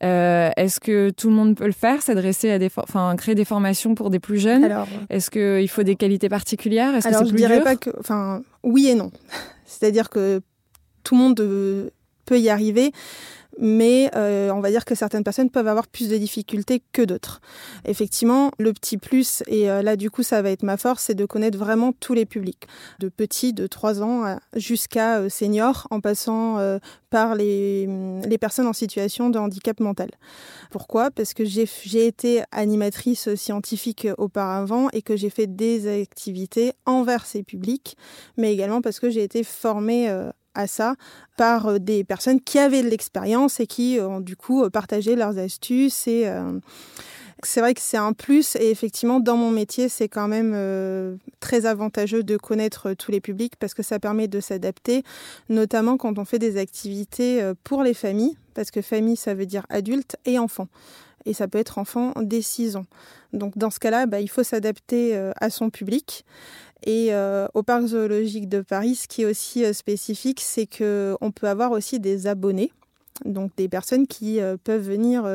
[0.03, 3.45] Euh, est-ce que tout le monde peut le faire, s'adresser à des, enfin, créer des
[3.45, 4.71] formations pour des plus jeunes
[5.11, 6.95] Est-ce qu'il faut des qualités particulières?
[6.95, 9.11] Est-ce que c'est plus je dirais pas que, enfin, oui et non.
[9.67, 10.41] C'est-à-dire que
[11.05, 11.37] tout le monde
[12.25, 12.93] peut y arriver,
[13.61, 17.41] mais euh, on va dire que certaines personnes peuvent avoir plus de difficultés que d'autres.
[17.85, 21.15] Effectivement, le petit plus, et euh, là du coup ça va être ma force, c'est
[21.15, 22.67] de connaître vraiment tous les publics,
[22.99, 26.59] de petits de 3 ans jusqu'à euh, seniors, en passant
[27.11, 27.87] par les,
[28.27, 30.11] les, personnes en situation de handicap mental.
[30.71, 31.11] Pourquoi?
[31.11, 37.43] Parce que j'ai été animatrice scientifique auparavant et que j'ai fait des activités envers ces
[37.43, 37.97] publics,
[38.39, 40.09] mais également parce que j'ai été formée
[40.55, 40.95] à ça
[41.37, 45.17] par euh, des personnes qui avaient de l'expérience et qui ont du coup euh, partagé
[45.17, 46.59] leurs astuces et euh,
[47.43, 51.65] c'est vrai que c'est un plus et effectivement dans mon métier c'est quand même très
[51.65, 55.05] avantageux de connaître tous les publics parce que ça permet de s'adapter
[55.49, 59.65] notamment quand on fait des activités pour les familles parce que famille ça veut dire
[59.71, 60.69] adulte et enfant
[61.25, 62.87] et ça peut être enfant dès 6 ans.
[63.33, 66.25] Donc dans ce cas-là, bah, il faut s'adapter à son public.
[66.85, 71.31] Et euh, au parc zoologique de Paris, ce qui est aussi euh, spécifique, c'est qu'on
[71.31, 72.73] peut avoir aussi des abonnés.
[73.25, 75.29] Donc des personnes qui euh, peuvent venir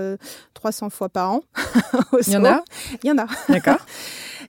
[0.56, 1.44] 300 fois par an.
[2.28, 2.64] Il y en a?
[3.04, 3.28] Il y en a.
[3.50, 3.78] D'accord.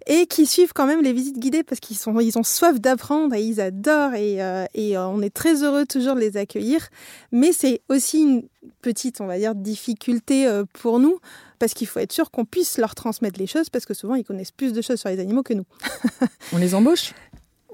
[0.06, 3.42] et qui suivent quand même les visites guidées parce qu'ils ils ont soif d'apprendre et
[3.42, 4.38] ils adorent et,
[4.74, 6.88] et on est très heureux toujours de les accueillir.
[7.32, 8.42] Mais c'est aussi une
[8.82, 11.18] petite, on va dire, difficulté pour nous
[11.58, 14.24] parce qu'il faut être sûr qu'on puisse leur transmettre les choses, parce que souvent ils
[14.24, 15.64] connaissent plus de choses sur les animaux que nous.
[16.52, 17.12] On les embauche?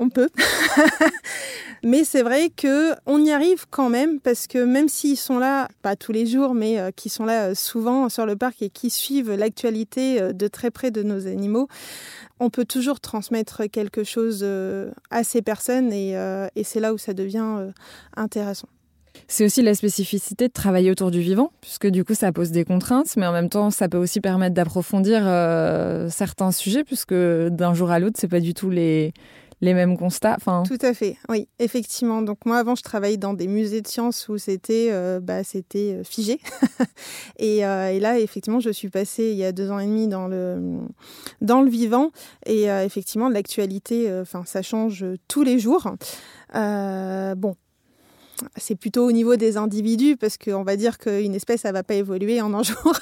[0.02, 0.28] On peut.
[1.84, 5.68] mais c'est vrai que on y arrive quand même parce que même s'ils sont là,
[5.82, 8.70] pas tous les jours, mais euh, qui sont là euh, souvent sur le parc et
[8.70, 11.68] qui suivent l'actualité euh, de très près de nos animaux,
[12.40, 14.44] on peut toujours transmettre quelque chose
[15.10, 16.16] à ces personnes et
[16.64, 17.70] c'est là où ça devient
[18.16, 18.68] intéressant.
[19.28, 22.64] C'est aussi la spécificité de travailler autour du vivant, puisque du coup ça pose des
[22.64, 27.74] contraintes, mais en même temps ça peut aussi permettre d'approfondir euh, certains sujets, puisque d'un
[27.74, 29.12] jour à l'autre c'est pas du tout les
[29.62, 30.34] les mêmes constats.
[30.36, 30.64] Enfin...
[30.66, 32.20] Tout à fait, oui, effectivement.
[32.20, 35.94] Donc moi avant je travaillais dans des musées de sciences où c'était euh, bah, c'était
[35.94, 36.40] euh, figé.
[37.38, 40.26] et, et, là effectivement je suis passée il y a deux ans et demi dans
[40.26, 40.80] le
[41.40, 42.10] dans le vivant
[42.44, 45.94] et effectivement l'actualité, enfin ça change tous les jours.
[46.52, 47.56] bon,
[48.56, 51.94] c'est plutôt au niveau des individus, parce qu'on va dire qu'une espèce, elle va pas
[51.94, 52.94] évoluer en un jour.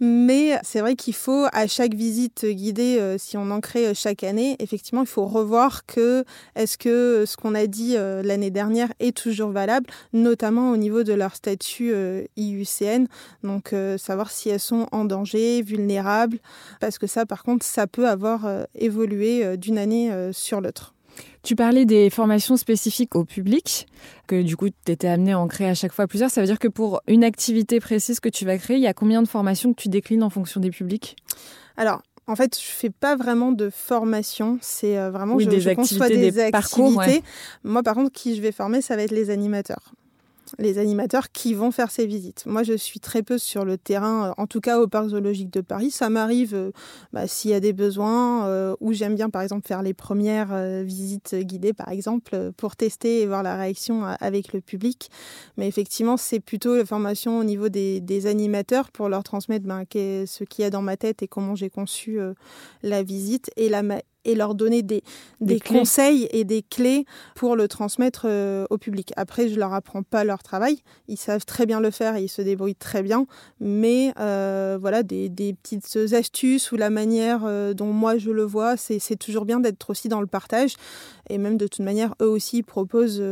[0.00, 3.94] Mais c'est vrai qu'il faut, à chaque visite guidée, euh, si on en crée euh,
[3.94, 8.50] chaque année, effectivement, il faut revoir que est-ce que ce qu'on a dit euh, l'année
[8.50, 11.92] dernière est toujours valable, notamment au niveau de leur statut
[12.36, 13.06] IUCN.
[13.42, 16.38] Donc, savoir si elles sont en danger, vulnérables,
[16.80, 20.95] parce que ça, par contre, ça peut avoir évolué d'une année sur l'autre.
[21.42, 23.86] Tu parlais des formations spécifiques au public,
[24.26, 26.30] que du coup tu étais amené à en créer à chaque fois plusieurs.
[26.30, 28.94] Ça veut dire que pour une activité précise que tu vas créer, il y a
[28.94, 31.16] combien de formations que tu déclines en fonction des publics?
[31.76, 34.58] Alors, en fait, je fais pas vraiment de formation.
[34.60, 36.50] C'est euh, vraiment je, des activités, des, activités.
[36.50, 37.02] Parcours,
[37.62, 39.92] Moi, par contre, qui je vais former, ça va être les animateurs
[40.58, 42.44] les animateurs qui vont faire ces visites.
[42.46, 45.52] Moi, je suis très peu sur le terrain, euh, en tout cas au parc zoologique
[45.52, 45.90] de Paris.
[45.90, 46.70] Ça m'arrive euh,
[47.12, 50.54] bah, s'il y a des besoins, euh, ou j'aime bien, par exemple, faire les premières
[50.82, 55.10] visites guidées, par exemple, pour tester et voir la réaction avec le public.
[55.56, 60.44] Mais effectivement, c'est plutôt la formation au niveau des, animateurs pour leur transmettre ben, ce
[60.44, 62.18] qu'il y a dans ma tête et comment j'ai conçu
[62.82, 63.82] la visite et la,
[64.26, 65.02] et leur donner des,
[65.40, 69.12] des, conseils et des clés pour le transmettre euh, au public.
[69.16, 70.82] Après, je leur apprends pas leur travail.
[71.08, 73.26] Ils savent très bien le faire et ils se débrouillent très bien.
[73.60, 78.44] Mais euh, voilà, des, des, petites astuces ou la manière euh, dont moi je le
[78.44, 80.74] vois, c'est toujours bien d'être aussi dans le partage.
[81.30, 83.22] Et même de toute manière, eux aussi proposent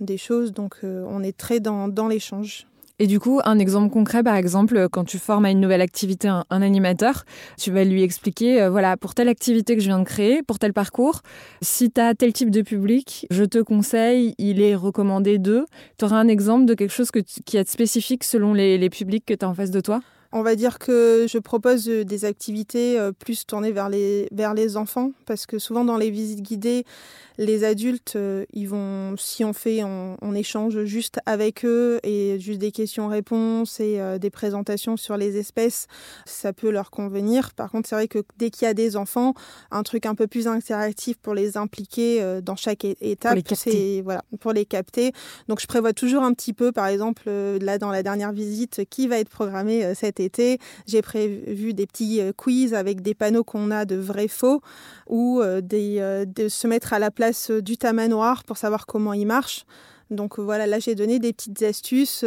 [0.00, 0.52] des choses.
[0.52, 2.66] Donc, on est très dans, dans l'échange.
[3.02, 6.28] Et du coup, un exemple concret, par exemple, quand tu formes à une nouvelle activité
[6.28, 7.24] un, animateur,
[7.58, 10.60] tu vas lui expliquer, euh, voilà, pour telle activité que je viens de créer, pour
[10.60, 11.22] tel parcours,
[11.62, 15.66] si tu as tel type de public, je te conseille, il est recommandé de.
[15.98, 19.34] Tu auras un exemple de quelque chose qui est spécifique selon les, les publics que
[19.34, 20.00] tu as en face de toi?
[20.32, 24.54] On va dire que je propose euh, des activités euh, plus tournées vers les, vers
[24.54, 26.84] les enfants, parce que souvent dans les visites guidées,
[27.38, 32.58] les adultes, euh, ils vont, si on fait, on, échange juste avec eux et juste
[32.58, 35.88] des questions-réponses et des présentations sur les espèces,
[36.24, 37.52] ça peut leur convenir.
[37.52, 39.34] Par contre, c'est vrai que dès qu'il y a des enfants,
[39.70, 44.54] un truc un peu plus interactif pour les impliquer dans chaque étape, c'est voilà, pour
[44.54, 45.12] les capter.
[45.48, 49.06] Donc je prévois toujours un petit peu, par exemple, là dans la dernière visite, qui
[49.06, 50.18] va être programmé cette
[50.86, 54.60] J'ai prévu des petits euh, quiz avec des panneaux qu'on a de vrais faux
[55.08, 59.26] ou euh, euh, de se mettre à la place du tamanoir pour savoir comment il
[59.26, 59.64] marche.
[60.10, 62.22] Donc voilà, là j'ai donné des petites astuces.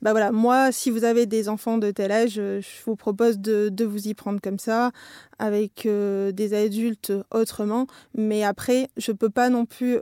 [0.00, 3.84] bah voilà, moi, si vous avez des enfants de tel âge, je vous propose de,
[3.84, 4.90] vous y prendre comme ça,
[5.38, 7.88] avec des adultes autrement.
[8.14, 9.98] Mais après, je peux pas non plus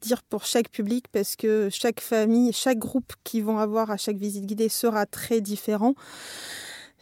[0.00, 4.16] dire pour chaque public parce que chaque famille, chaque groupe qui vont avoir à chaque
[4.16, 5.94] visite guidée sera très différent.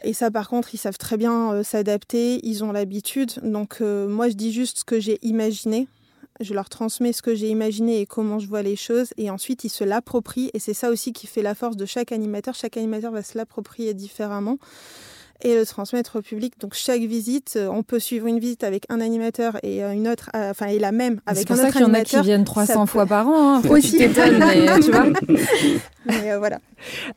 [0.03, 3.31] Et ça, par contre, ils savent très bien euh, s'adapter, ils ont l'habitude.
[3.43, 5.87] Donc, euh, moi, je dis juste ce que j'ai imaginé.
[6.39, 9.09] Je leur transmets ce que j'ai imaginé et comment je vois les choses.
[9.17, 10.51] Et ensuite, ils se l'approprient.
[10.53, 12.53] Et c'est ça aussi qui fait la force de chaque animateur.
[12.53, 14.59] Chaque animateur va se l'approprier différemment
[15.41, 16.53] et le transmettre au public.
[16.59, 20.07] Donc chaque visite, euh, on peut suivre une visite avec un animateur et euh, une
[20.07, 21.73] autre, euh, enfin et la même avec un autre animateur.
[21.73, 23.55] C'est pour ça qu'il y en a qui viennent 300 fois par an.
[23.57, 23.61] Hein.
[23.69, 23.97] Aussi.
[23.97, 25.07] Tu mais tu vois.
[26.05, 26.59] mais voilà.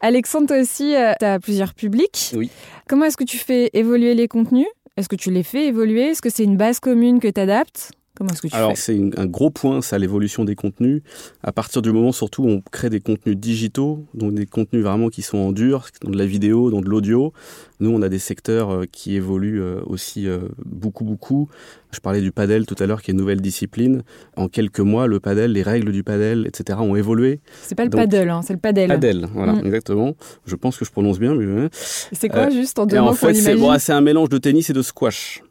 [0.00, 2.32] Alexandre, toi aussi, tu as plusieurs publics.
[2.34, 2.50] Oui.
[2.88, 4.66] Comment est-ce que tu fais évoluer les contenus?
[4.96, 6.10] Est-ce que tu les fais évoluer?
[6.10, 9.00] Est-ce que c'est une base commune que tu adaptes Comment est-ce que tu Alors c'est
[9.16, 11.00] un gros point, ça, l'évolution des contenus.
[11.42, 15.08] À partir du moment, surtout, où on crée des contenus digitaux, donc des contenus vraiment
[15.08, 17.32] qui sont en dur, dans de la vidéo, dans de l'audio.
[17.80, 21.48] Nous, on a des secteurs euh, qui évoluent euh, aussi euh, beaucoup, beaucoup.
[21.92, 24.02] Je parlais du padel tout à l'heure, qui est une nouvelle discipline.
[24.36, 27.40] En quelques mois, le padel, les règles du padel, etc., ont évolué.
[27.62, 28.88] C'est pas le padel, hein, c'est le padel.
[28.88, 29.64] Padel, voilà, mm.
[29.64, 30.14] exactement.
[30.44, 31.34] Je pense que je prononce bien.
[31.34, 31.68] Mais...
[31.72, 34.82] C'est quoi, juste en deux mots En fait, c'est un mélange de tennis et de
[34.82, 35.42] squash.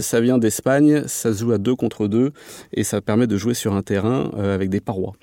[0.00, 2.32] Ça vient d'Espagne, ça se joue à deux contre deux
[2.72, 5.14] et ça permet de jouer sur un terrain avec des parois.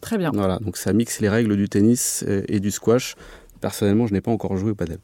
[0.00, 0.30] Très bien.
[0.32, 3.16] Voilà, donc ça mixe les règles du tennis et du squash
[3.60, 4.98] Personnellement, je n'ai pas encore joué au padel.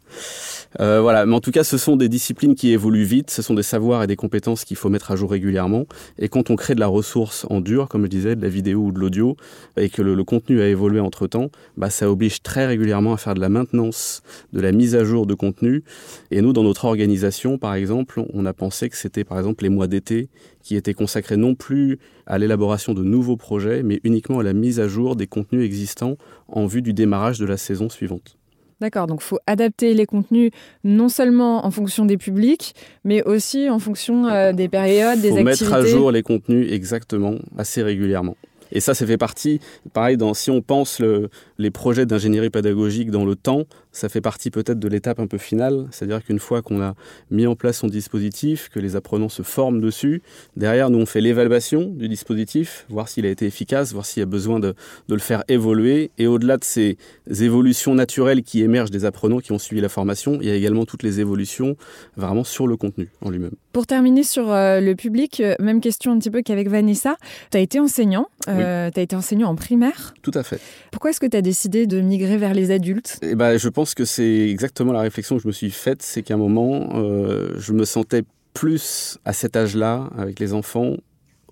[0.81, 3.55] Euh, voilà, mais en tout cas, ce sont des disciplines qui évoluent vite, ce sont
[3.55, 5.85] des savoirs et des compétences qu'il faut mettre à jour régulièrement.
[6.19, 8.81] Et quand on crée de la ressource en dur, comme je disais, de la vidéo
[8.81, 9.37] ou de l'audio,
[9.77, 13.35] et que le, contenu a évolué entre temps, bah, ça oblige très régulièrement à faire
[13.35, 15.85] de la maintenance, de la mise à jour de contenu.
[16.31, 19.71] Et nous, dans notre organisation, par exemple, on a pensé que c'était par exemple les
[19.71, 20.29] mois d'été
[20.63, 24.81] qui étaient consacrés non plus à l'élaboration de nouveaux projets, mais uniquement à la mise
[24.81, 26.17] à jour des contenus existants
[26.49, 28.37] en vue du démarrage de la saison suivante.
[28.81, 30.51] D'accord, donc il faut adapter les contenus
[30.85, 35.45] non seulement en fonction des publics, mais aussi en fonction euh, des périodes, des activités.
[35.45, 38.37] Mettre à jour les contenus exactement, assez régulièrement.
[38.73, 39.61] Et ça, ça fait partie,
[39.93, 44.21] pareil, dans, si on pense le, les projets d'ingénierie pédagogique dans le temps, ça fait
[44.21, 45.87] partie peut-être de l'étape un peu finale.
[45.91, 46.95] C'est-à-dire qu'une fois qu'on a
[47.31, 50.23] mis en place son dispositif, que les apprenants se forment dessus,
[50.57, 54.23] derrière, nous, on fait l'évaluation du dispositif, voir s'il a été efficace, voir s'il y
[54.23, 54.75] a besoin de,
[55.09, 56.11] de le faire évoluer.
[56.19, 60.39] Et au-delà de ces évolutions naturelles qui émergent des apprenants qui ont suivi la formation,
[60.41, 61.77] il y a également toutes les évolutions
[62.17, 63.55] vraiment sur le contenu en lui-même.
[63.73, 67.17] Pour terminer sur euh, le public, euh, même question un petit peu qu'avec Vanessa.
[67.51, 70.15] Tu as été enseignant, euh, tu as été enseignant en primaire.
[70.23, 70.61] Tout à fait.
[70.91, 73.95] Pourquoi est-ce que tu as décidé de migrer vers les adultes eh ben, Je pense
[73.95, 77.55] que c'est exactement la réflexion que je me suis faite, c'est qu'à un moment, euh,
[77.57, 80.97] je me sentais plus à cet âge-là, avec les enfants,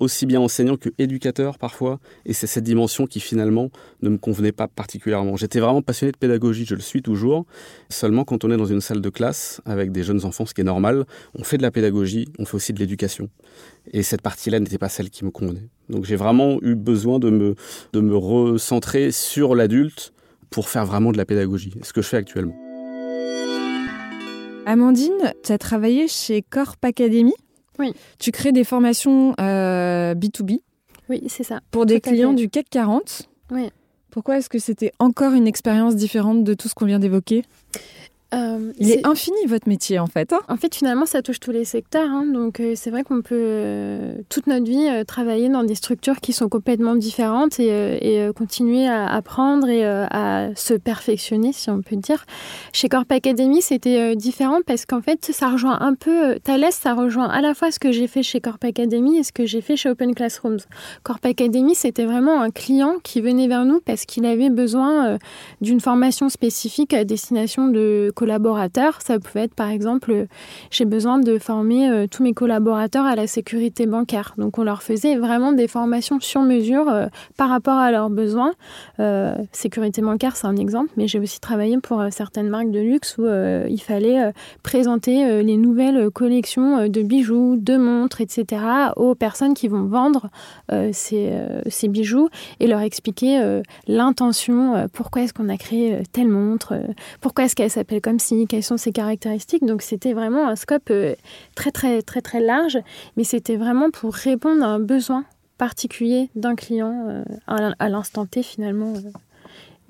[0.00, 3.70] aussi bien enseignant que éducateur parfois, et c'est cette dimension qui finalement
[4.02, 5.36] ne me convenait pas particulièrement.
[5.36, 7.46] J'étais vraiment passionné de pédagogie, je le suis toujours,
[7.88, 10.62] seulement quand on est dans une salle de classe avec des jeunes enfants, ce qui
[10.62, 11.04] est normal,
[11.38, 13.28] on fait de la pédagogie, on fait aussi de l'éducation.
[13.92, 15.68] Et cette partie-là n'était pas celle qui me convenait.
[15.88, 17.54] Donc j'ai vraiment eu besoin de me,
[17.92, 20.12] de me recentrer sur l'adulte
[20.50, 22.56] pour faire vraiment de la pédagogie, ce que je fais actuellement.
[24.66, 27.34] Amandine, tu as travaillé chez Corp Academy.
[27.78, 27.92] Oui.
[28.18, 30.52] Tu crées des formations B2B.
[30.52, 30.58] Euh,
[31.08, 31.60] oui, c'est ça.
[31.70, 33.28] Pour des clients du CAC 40.
[33.50, 33.70] Oui.
[34.10, 37.44] Pourquoi est-ce que c'était encore une expérience différente de tout ce qu'on vient d'évoquer?
[38.34, 39.06] Euh, Il est...
[39.06, 40.32] infini votre métier en fait.
[40.32, 40.40] Hein.
[40.48, 42.10] en fait, finalement, ça touche tous les secteurs.
[42.10, 42.26] Hein.
[42.26, 46.32] donc, euh, c'est vrai qu'on peut euh, toute notre vie travailler dans des structures qui
[46.32, 52.24] sont complètement différentes et, continuer à apprendre et à se perfectionner, si on peut dire.
[52.72, 57.28] Chez Corp Academy, c'était différent parce qu'en fait, ça rejoint un peu Thales, ça rejoint
[57.28, 59.76] à la fois ce que j'ai fait chez Corp Academy et ce que j'ai fait
[59.76, 60.60] chez Open Classrooms.
[61.02, 65.18] Corp Academy, c'était vraiment un client qui venait vers nous parce qu'il avait besoin
[65.60, 69.02] d'une formation spécifique à destination de collaborateurs.
[69.02, 70.26] Ça pouvait être par exemple,
[70.70, 74.32] j'ai besoin de former euh, tous mes collaborateurs à la sécurité bancaire.
[74.38, 78.52] Donc on leur faisait vraiment des formations sur mesure euh, par rapport à leurs besoins.
[78.98, 83.18] Euh, sécurité bancaire, c'est un exemple, mais j'ai aussi travaillé pour certaines marques de luxe
[83.18, 84.32] où il fallait
[84.62, 88.62] présenter les nouvelles collections de bijoux, de montres, etc.
[88.96, 90.28] aux personnes qui vont vendre
[90.92, 91.32] ces,
[91.66, 92.28] ces, bijoux
[92.60, 96.74] et leur expliquer l'intention, pourquoi est-ce qu'on a créé telle montre,
[97.20, 99.64] pourquoi est-ce qu'elle s'appelle comme si, quelles sont ses caractéristiques.
[99.64, 101.14] Donc c'était vraiment un scope euh,
[101.54, 102.78] très très très très large,
[103.16, 105.24] mais c'était vraiment pour répondre à un besoin
[105.56, 108.92] particulier d'un client euh, à l'instant T finalement.
[108.94, 109.10] Euh.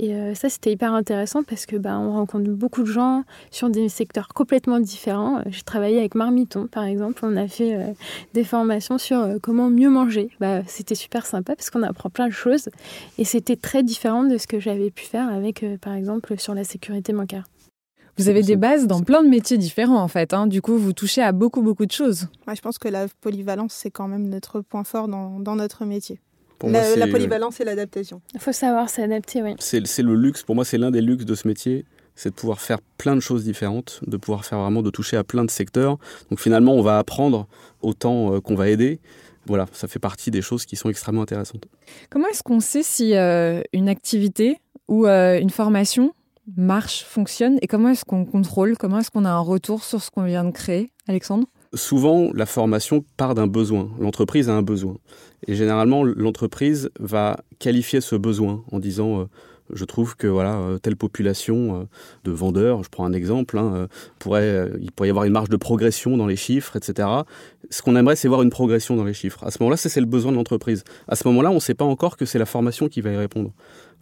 [0.01, 3.23] Et ça, c'était hyper intéressant parce que bah, on rencontre beaucoup de gens
[3.53, 5.41] sur des secteurs complètement différents.
[5.47, 7.21] J'ai travaillé avec Marmiton, par exemple.
[7.23, 7.95] On a fait
[8.33, 10.31] des formations sur comment mieux manger.
[10.41, 12.71] Bah, c'était super sympa parce qu'on apprend plein de choses.
[13.19, 16.65] Et c'était très différent de ce que j'avais pu faire avec, par exemple, sur la
[16.65, 17.45] sécurité bancaire.
[18.17, 20.35] Vous avez des bases dans plein de métiers différents en fait.
[20.35, 20.47] Hein.
[20.47, 22.29] Du coup, vous touchez à beaucoup beaucoup de choses.
[22.53, 26.21] je pense que la polyvalence, c'est quand même notre point fort dans, notre métier.
[26.63, 28.23] La, polyvalence et l'adaptation.
[28.33, 29.55] Il faut savoir s'adapter, oui.
[29.59, 32.61] C'est le luxe, pour moi, c'est l'un des luxes de ce métier, c'est de pouvoir
[32.61, 35.99] faire plein de choses différentes, de pouvoir faire vraiment, de toucher à plein de secteurs.
[36.31, 37.49] Donc finalement, on va apprendre
[37.83, 39.01] autant euh, qu'on va aider.
[39.47, 41.67] Voilà, ça fait partie des choses qui sont extrêmement intéressantes.
[42.09, 46.15] Comment est-ce qu'on sait si euh, une activité ou euh, une formation
[46.57, 50.11] marche, fonctionne et comment est-ce qu'on contrôle, comment est-ce qu'on a un retour sur ce
[50.11, 51.47] qu'on vient de créer, Alexandre?
[51.75, 53.91] Souvent, la formation part d'un besoin.
[53.99, 54.97] L'entreprise a un besoin.
[55.49, 59.25] Et généralement, l'entreprise va qualifier ce besoin en disant euh,
[59.75, 61.85] je trouve que voilà euh, telle population euh,
[62.25, 65.57] de vendeurs, je prends un exemple, hein, pourrait, il pourrait y avoir une marge de
[65.57, 67.09] progression dans les chiffres, etc.
[67.71, 69.45] Ce qu'on aimerait, c'est voir une progression dans les chiffres.
[69.45, 70.85] À ce moment-là, c'est le besoin de l'entreprise.
[71.09, 73.17] À ce moment-là, on ne sait pas encore que c'est la formation qui va y
[73.17, 73.53] répondre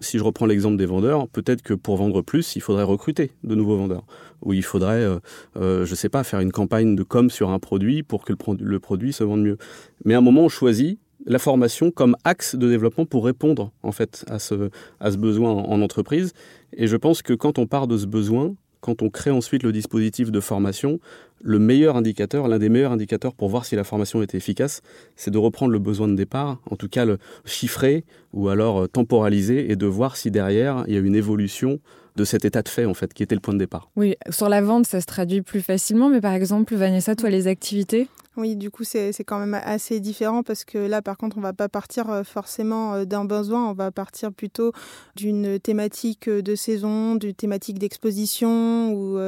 [0.03, 3.55] si je reprends l'exemple des vendeurs, peut-être que pour vendre plus, il faudrait recruter de
[3.55, 4.05] nouveaux vendeurs.
[4.43, 5.19] Ou il faudrait, euh,
[5.57, 8.33] euh, je ne sais pas, faire une campagne de com sur un produit pour que
[8.61, 9.59] le, produit se vende mieux.
[10.05, 13.93] Mais à un moment, on choisit la formation comme axe de développement pour répondre en
[13.93, 14.71] fait à ce,
[15.01, 16.33] à ce besoin en entreprise.
[16.77, 19.73] Et je pense que quand on part de ce besoin, quand on crée ensuite le
[19.73, 20.99] dispositif de formation,
[21.41, 24.83] le meilleur indicateur, l'un des meilleurs indicateurs pour voir si la formation était efficace,
[25.17, 28.87] c'est de reprendre le besoin de départ, en tout cas le chiffrer ou alors euh,
[28.89, 31.79] temporaliser et de voir si derrière il y a une évolution
[32.17, 33.89] de cet état de fait en fait qui était le point de départ.
[33.97, 37.47] Oui, sur la vente ça se traduit plus facilement, mais par exemple Vanessa, toi les
[37.47, 38.09] activités?
[38.39, 41.53] Oui, du coup, c'est quand même assez différent parce que là, par contre, on va
[41.53, 44.73] pas partir euh, forcément euh, d'un besoin, on va partir plutôt
[45.17, 49.19] d'une thématique euh, de saison, d'une thématique d'exposition ou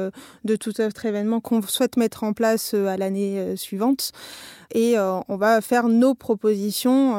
[0.43, 4.11] de tout autre événement qu'on souhaite mettre en place à l'année suivante.
[4.73, 7.15] Et on va faire nos propositions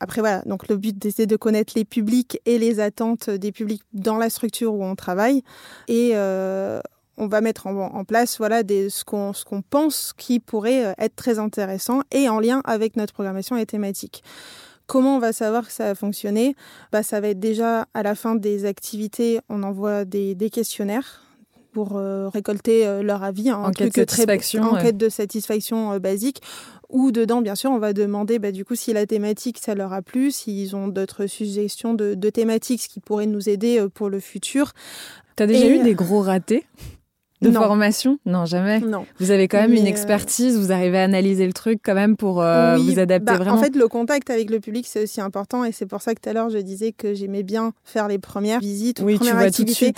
[0.00, 3.82] après, voilà, donc le but, c'est de connaître les publics et les attentes des publics
[3.92, 5.42] dans la structure où on travaille.
[5.88, 6.14] Et
[7.18, 11.38] on va mettre en, place voilà, des, ce qu'on pense qui pourrait euh, être très
[11.38, 14.22] intéressant et en lien avec notre programmation et thématique.
[14.86, 16.54] Comment on va savoir que ça va fonctionner?
[16.92, 21.24] Bah, Ça va être déjà à la fin des activités, on envoie des, questionnaires
[21.72, 23.52] pour euh, récolter euh, leur avis.
[23.52, 26.40] en enquête, de satisfaction, enquête de satisfaction basique.
[26.88, 29.92] Ou dedans, bien sûr, on va demander bah, du coup si la thématique, ça leur
[29.92, 34.20] a plu, s'ils ont d'autres suggestions de, thématiques, ce qui pourrait nous aider pour le
[34.20, 34.72] futur.
[35.36, 36.64] Tu as déjà eu des gros ratés?
[37.40, 38.80] De formation Non, jamais.
[38.80, 39.06] Non.
[39.18, 42.16] Vous avez quand même une euh, expertise, vous arrivez à analyser le truc quand même
[42.16, 43.56] pour euh, vous adapter bah, vraiment.
[43.56, 46.20] En fait, le contact avec le public, c'est aussi important et c'est pour ça que
[46.20, 49.34] tout à l'heure, je disais que j'aimais bien faire les premières visites ou oui, premières
[49.34, 49.94] tu vois activités.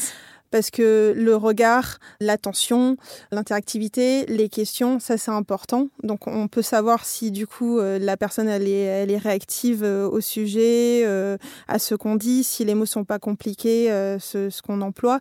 [0.51, 2.97] Parce que le regard, l'attention,
[3.31, 5.89] l'interactivité, les questions, ça c'est important.
[6.03, 10.21] Donc on peut savoir si du coup euh, la personne elle est, réactive euh, au
[10.21, 11.37] sujet, euh,
[11.69, 13.87] à ce qu'on dit, si les mots sont pas compliqués,
[14.19, 15.21] ce, qu'on emploie.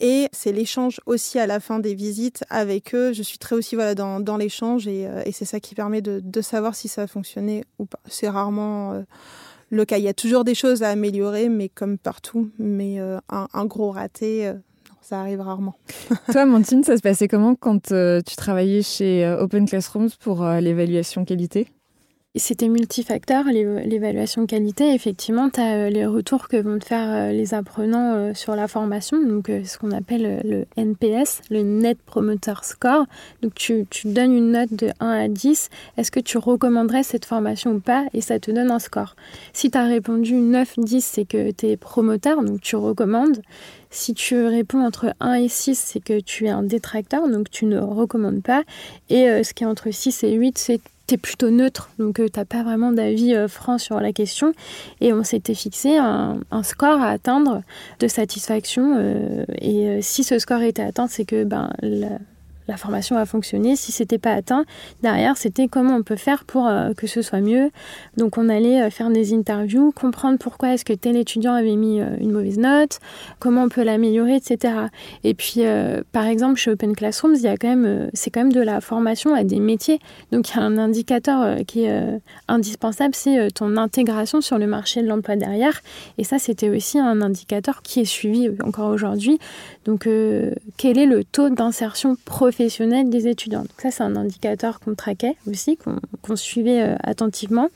[0.00, 3.12] Et c'est l'échange aussi à la fin des visites avec eux.
[3.12, 6.88] Je suis très aussi voilà dans, l'échange et, c'est ça qui permet de, savoir si
[6.88, 8.00] ça a fonctionné ou pas.
[8.08, 9.04] C'est rarement
[9.74, 9.98] le cas.
[9.98, 12.50] Il y a toujours des choses à améliorer, mais comme partout.
[12.58, 14.54] Mais euh, un, gros raté, euh,
[15.02, 15.76] ça arrive rarement.
[16.32, 21.24] Toi, Mantine, ça se passait comment quand euh, tu travaillais chez Open Classrooms pour l'évaluation
[21.24, 21.68] qualité?
[22.40, 24.92] C'était multifacteur, l'évaluation qualité.
[24.92, 28.56] Effectivement, tu as euh, les retours que vont te faire euh, les apprenants euh, sur
[28.56, 33.06] la formation, donc ce qu'on appelle le NPS, le Net Promoter Score.
[33.42, 35.70] Donc tu, tu donnes une note de 1 à 10.
[35.96, 38.04] Est-ce que tu recommanderais cette formation ou pas?
[38.14, 39.14] Et ça te donne un score.
[39.52, 43.42] Si tu as répondu 9, 10, c'est que tu es promoteur, donc tu recommandes.
[43.90, 47.64] Si tu réponds entre 1 et 6, c'est que tu es un détracteur, donc tu
[47.64, 48.64] ne recommandes pas.
[49.08, 52.28] Et ce qui est entre 6 et 8, c'est tu es plutôt neutre, donc euh,
[52.32, 54.52] tu n'as pas vraiment d'avis euh, franc sur la question.
[55.00, 57.62] Et on s'était fixé un, score à atteindre
[58.00, 58.96] de satisfaction.
[58.96, 61.70] Euh, et si ce score était atteint, c'est que ben,
[62.76, 63.76] formation a fonctionné.
[63.76, 64.64] Si c'était pas atteint,
[65.02, 67.70] derrière, c'était comment on peut faire pour euh, que ce soit mieux.
[68.16, 72.00] Donc, on allait euh, faire des interviews, comprendre pourquoi est-ce que tel étudiant avait mis
[72.00, 73.00] euh, une mauvaise note,
[73.38, 74.74] comment on peut l'améliorer, etc.
[75.24, 75.62] Et puis,
[76.12, 78.80] par exemple, chez Open Classrooms, il y a quand même, c'est quand même de la
[78.80, 79.98] formation à des métiers.
[80.32, 85.02] Donc, il y a un indicateur qui est indispensable, c'est ton intégration sur le marché
[85.02, 85.82] de l'emploi derrière.
[86.18, 89.38] Et ça, c'était aussi un indicateur qui est suivi encore aujourd'hui.
[89.84, 90.08] Donc,
[90.76, 93.62] quel est le taux d'insertion professionnelle professionnelle des étudiants.
[93.62, 95.76] Donc ça, c'est un indicateur qu'on traquait aussi,
[96.22, 97.68] qu'on suivait euh, attentivement.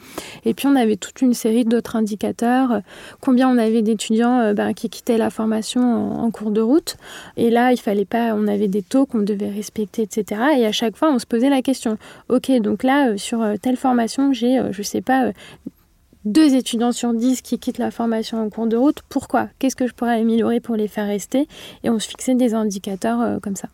[0.44, 2.80] Et puis, on avait toute une série d'autres indicateurs.
[3.20, 5.80] combien on avait d'étudiants ben, qui quittaient la formation
[6.22, 6.96] en, cours de route.
[7.36, 10.40] Et là, il fallait pas, on avait des taux qu'on devait respecter, etc.
[10.58, 11.98] Et à chaque fois, on se posait la question.
[12.28, 15.32] OK, donc là, sur telle formation, j'ai, je sais pas,
[16.24, 19.02] deux étudiants sur dix qui quittent la formation en cours de route.
[19.08, 19.48] Pourquoi?
[19.58, 21.48] Qu'est-ce que je pourrais améliorer pour les faire rester?
[21.82, 23.68] Et on se fixait des indicateurs euh, comme ça.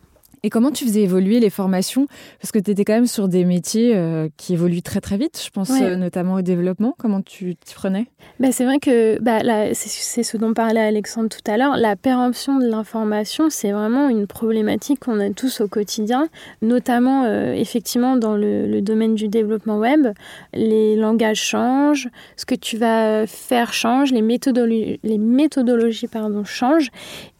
[0.45, 2.05] Et comment tu faisais évoluer les formations?
[2.39, 5.41] Parce que tu étais quand même sur des métiers euh, qui évoluent très très vite,
[5.43, 6.93] je pense euh, notamment au développement.
[6.99, 8.05] Comment tu t'y prenais?
[8.39, 9.39] Bah, C'est vrai que bah,
[9.73, 11.77] c'est ce dont parlait Alexandre tout à l'heure.
[11.77, 16.27] La péremption de l'information, c'est vraiment une problématique qu'on a tous au quotidien,
[16.61, 20.09] notamment euh, effectivement dans le, domaine du développement web.
[20.53, 26.91] Les langages changent, ce que tu vas faire change, les méthodologies, les méthodologies pardon, changent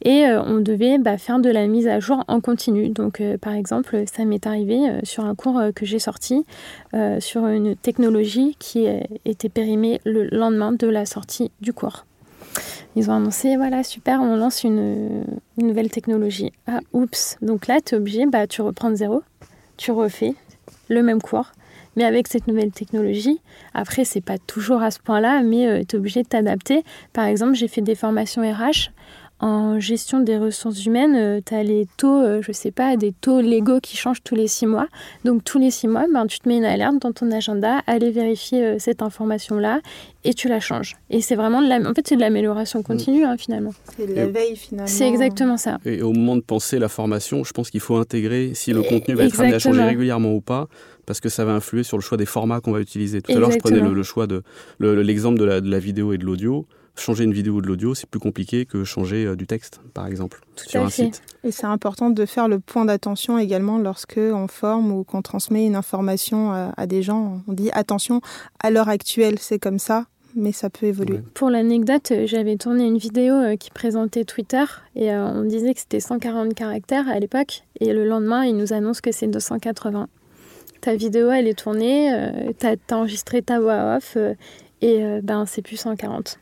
[0.06, 2.89] et on devait bah, faire de la mise à jour en continu.
[2.89, 6.45] Donc, euh, par exemple, ça m'est arrivé euh, sur un cours euh, que j'ai sorti
[7.20, 8.88] sur une technologie qui
[9.26, 12.06] était périmée le lendemain de la sortie du cours.
[12.95, 15.26] Ils ont annoncé, voilà, super, on lance une,
[15.58, 16.53] nouvelle technologie.
[16.68, 17.38] Ah, oups.
[17.41, 19.24] Donc là, tu es obligé, bah, tu reprends de zéro,
[19.76, 20.36] tu refais
[20.88, 21.51] le même cours,
[21.97, 23.41] mais avec cette nouvelle technologie.
[23.74, 26.86] Après, c'est pas toujours à ce point-là, mais tu es obligé de t'adapter.
[27.12, 28.91] Par exemple, j'ai fait des formations RH
[29.40, 33.12] en gestion des ressources humaines, euh, tu as les taux, euh, je sais pas, des
[33.12, 34.88] taux légaux qui changent tous les six mois.
[35.26, 38.12] Donc tous les six mois, ben, tu te mets une alerte dans ton agenda, aller
[38.12, 39.82] vérifier euh, cette information-là
[40.24, 40.96] et tu la changes.
[41.10, 41.78] Et c'est vraiment de la...
[41.90, 43.72] En fait, c'est de l'amélioration continue hein, finalement.
[43.98, 44.88] C'est de la veille finalement.
[44.88, 45.80] C'est exactement ça.
[45.86, 49.16] Et au moment de penser la formation, je pense qu'il faut intégrer si le contenu
[49.16, 50.68] va être amené à changer régulièrement ou pas
[51.06, 53.22] parce que ça va influer sur le choix des formats qu'on va utiliser.
[53.22, 54.44] Tout à l'heure, je prenais le, choix de
[54.80, 56.66] l'exemple de, la, de la vidéo et de l'audio
[57.00, 60.08] changer une vidéo ou de l'audio, c'est plus compliqué que changer euh, du texte, par
[60.08, 61.22] exemple, sur un site.
[61.43, 65.66] Et c'est important de faire le point d'attention également lorsque on forme ou qu'on transmet
[65.66, 67.41] une information à, des gens.
[67.48, 68.22] On dit attention,
[68.60, 71.20] à l'heure actuelle, c'est comme ça, mais ça peut évoluer.
[71.34, 74.64] Pour l'anecdote, j'avais tourné une vidéo euh, qui présentait Twitter
[74.96, 78.74] et euh, on disait que c'était 140 caractères à l'époque et le lendemain, ils nous
[78.74, 80.08] annoncent que c'est 280.
[80.82, 82.12] Ta vidéo, elle est tournée,
[82.60, 84.18] tu as, enregistré ta voix off
[84.82, 86.38] et ben c'est plus 140.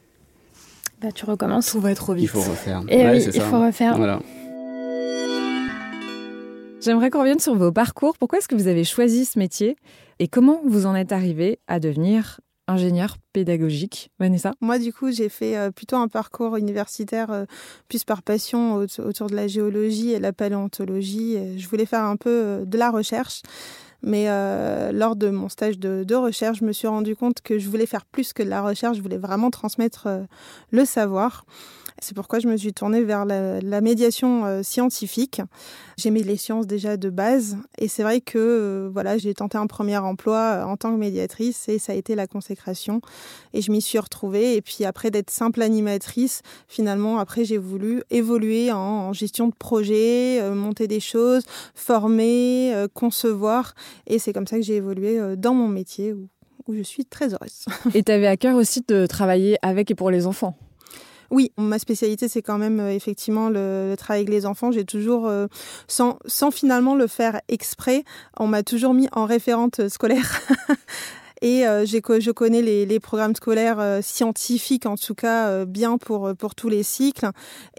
[1.04, 1.72] Bah, tu recommences.
[1.72, 2.24] Tout va être trop vite.
[2.24, 2.82] Il faut refaire.
[2.88, 3.98] Et oui, il faut refaire.
[3.98, 4.22] Voilà.
[6.80, 8.18] J'aimerais qu'on revienne sur vos parcours.
[8.18, 9.76] Pourquoi est-ce que vous avez choisi ce métier
[10.20, 12.40] et comment vous en êtes arrivé à devenir
[12.70, 14.54] ingénieur pédagogique, Vanessa?
[14.62, 17.44] Moi, du coup, j'ai fait euh, plutôt un parcours universitaire euh,
[17.90, 21.58] plus par passion autour de la géologie et la paléontologie.
[21.58, 23.42] Je voulais faire un peu euh, de la recherche.
[24.04, 27.70] Mais euh, lors de mon stage de, recherche, je me suis rendu compte que je
[27.70, 30.24] voulais faire plus que de la recherche, je voulais vraiment transmettre euh,
[30.72, 31.46] le savoir.
[32.00, 35.42] C'est pourquoi je me suis tournée vers la, médiation euh, scientifique.
[35.98, 37.58] J'aimais les sciences déjà de base.
[37.78, 40.98] Et c'est vrai que euh, voilà, j'ai tenté un premier emploi euh, en tant que
[40.98, 43.02] médiatrice et ça a été la consécration.
[43.54, 44.56] Et je m'y suis retrouvée.
[44.56, 50.42] Et puis après d'être simple animatrice, finalement après j'ai voulu évoluer en, gestion de projet,
[50.54, 51.44] monter des choses,
[51.76, 53.76] former, concevoir.
[54.08, 56.30] Et c'est comme ça que j'ai évolué dans mon métier où,
[56.68, 57.66] où je suis très heureuse.
[57.94, 60.56] Et tu avais à cœur aussi de travailler avec et pour les enfants?
[61.34, 64.72] Oui, ma spécialité, c'est quand même euh, effectivement le, travail avec les enfants.
[64.72, 65.48] J'ai toujours, euh,
[65.88, 66.20] sans,
[66.52, 68.04] finalement le faire exprès,
[68.38, 70.42] on m'a toujours mis en référente euh, scolaire.
[71.42, 75.98] Et euh, je connais les, les programmes scolaires euh, scientifiques, en tout cas, euh, bien
[75.98, 77.30] pour, pour tous les cycles.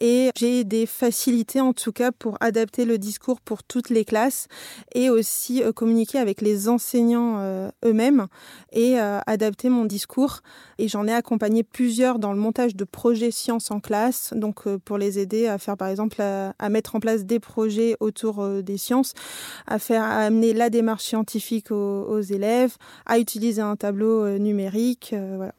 [0.01, 4.49] Et j'ai des facilités, en tout cas, pour adapter le discours pour toutes les classes
[4.95, 8.27] et aussi communiquer avec les enseignants eux-mêmes
[8.73, 10.41] et adapter mon discours.
[10.79, 14.99] Et j'en ai accompagné plusieurs dans le montage de projets sciences en classe, donc pour
[14.99, 19.13] les aider à faire, par exemple, à, mettre en place des projets autour des sciences,
[19.67, 22.77] à faire, à amener la démarche scientifique aux, aux élèves,
[23.07, 25.11] à utiliser un tableau euh, numérique.
[25.13, 25.53] Euh, voilà.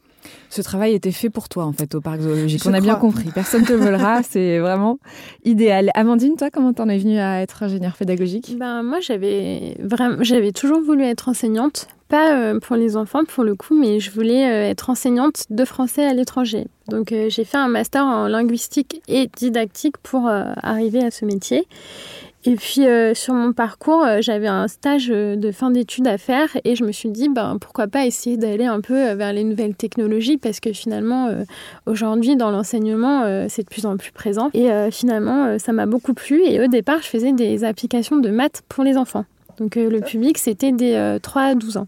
[0.49, 2.63] Ce travail était fait pour toi, en fait, au parc zoologique.
[2.65, 3.29] On a bien compris.
[3.33, 4.23] Personne ne te volera.
[4.27, 4.97] c'est vraiment
[5.43, 5.91] idéal.
[5.93, 8.55] Amandine, toi, comment t'en es venue à être ingénieure pédagogique?
[8.57, 11.87] Ben, Moi, j'avais vraiment, j'avais toujours voulu être enseignante.
[12.07, 16.05] Pas euh, pour les enfants, pour le coup, mais je voulais être enseignante de français
[16.05, 16.65] à l'étranger.
[16.87, 21.67] Donc, j'ai fait un master en linguistique et didactique pour arriver à ce métier.
[22.47, 26.19] Et puis euh, sur mon parcours, euh, j'avais un stage euh, de fin d'études à
[26.19, 29.43] faire et je me suis dit ben, pourquoi pas essayer d'aller un peu vers les
[29.43, 31.29] nouvelles technologies parce que finalement
[31.85, 36.43] aujourd'hui dans l'enseignement c'est de plus en plus présent et finalement ça m'a beaucoup plu
[36.45, 39.25] et au départ je faisais des applications de maths pour les enfants.
[39.57, 41.87] Donc le public c'était des 3 à 12 ans.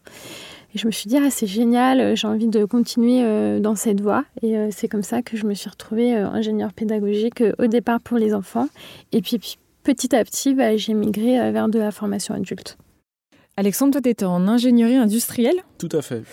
[0.76, 4.26] Et je me suis dit, ah, c'est génial, j'ai envie de continuer dans cette voie.
[4.42, 8.34] Et c'est comme ça que je me suis retrouvée ingénieure pédagogique au départ pour les
[8.34, 8.68] enfants.
[9.14, 9.40] Et puis,
[9.88, 12.78] petit à petit, bah, j'ai migré vers de la formation adulte.
[13.56, 16.24] Alexandre, toi, tu étais en ingénierie industrielle Tout à fait.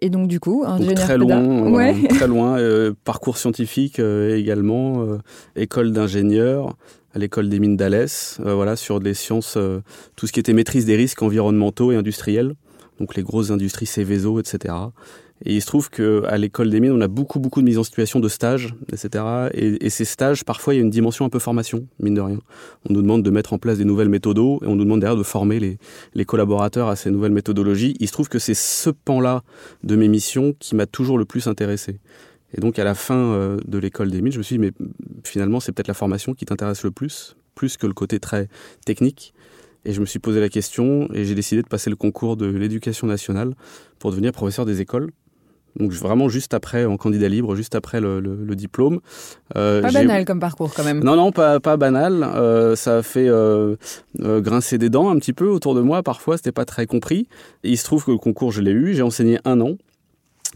[0.00, 1.94] Et donc, du coup, ingénieur très loin, ouais.
[2.08, 2.56] très loin,
[3.04, 5.06] parcours scientifique également,
[5.54, 6.74] école d'ingénieur
[7.14, 9.58] à l'école des mines d'Alès, voilà, sur des sciences,
[10.16, 12.54] tout ce qui était maîtrise des risques environnementaux et industriels,
[12.98, 14.74] donc les grosses industries Céveso, etc.
[15.44, 17.82] Et il se trouve qu'à l'école des mines, on a beaucoup, beaucoup de mise en
[17.82, 19.24] situation de stages, etc.
[19.54, 22.38] Et, ces stages, parfois, il y a une dimension un peu formation, mine de rien.
[22.88, 25.18] On nous demande de mettre en place des nouvelles méthodos et on nous demande derrière
[25.18, 25.78] de former les,
[26.14, 27.96] les collaborateurs à ces nouvelles méthodologies.
[28.00, 29.42] Il se trouve que c'est ce pan-là
[29.82, 31.98] de mes missions qui m'a toujours le plus intéressé.
[32.54, 34.72] Et donc, à la fin euh, de l'école des mines, je me suis dit, mais
[35.24, 38.48] finalement, c'est peut-être la formation qui t'intéresse le plus, plus que le côté très
[38.84, 39.34] technique.
[39.84, 42.46] Et je me suis posé la question et j'ai décidé de passer le concours de
[42.46, 43.54] l'éducation nationale
[43.98, 45.10] pour devenir professeur des écoles.
[45.76, 48.20] Donc vraiment juste après, en candidat libre, juste après le,
[48.54, 49.00] diplôme.
[49.56, 51.02] Euh, pas banal comme parcours quand même.
[51.02, 52.22] Non, non, pas, pas banal.
[52.22, 53.76] Euh, ça a fait euh,
[54.18, 56.02] grincer des dents un petit peu autour de moi.
[56.02, 57.28] Parfois, c'était pas très compris.
[57.64, 58.94] Et il se trouve que le concours, je l'ai eu.
[58.94, 59.76] J'ai enseigné un an.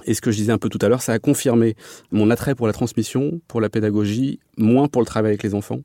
[0.05, 1.75] Et ce que je disais un peu tout à l'heure, ça a confirmé
[2.13, 5.81] mon attrait pour la transmission, pour la pédagogie, moins pour le travail avec les enfants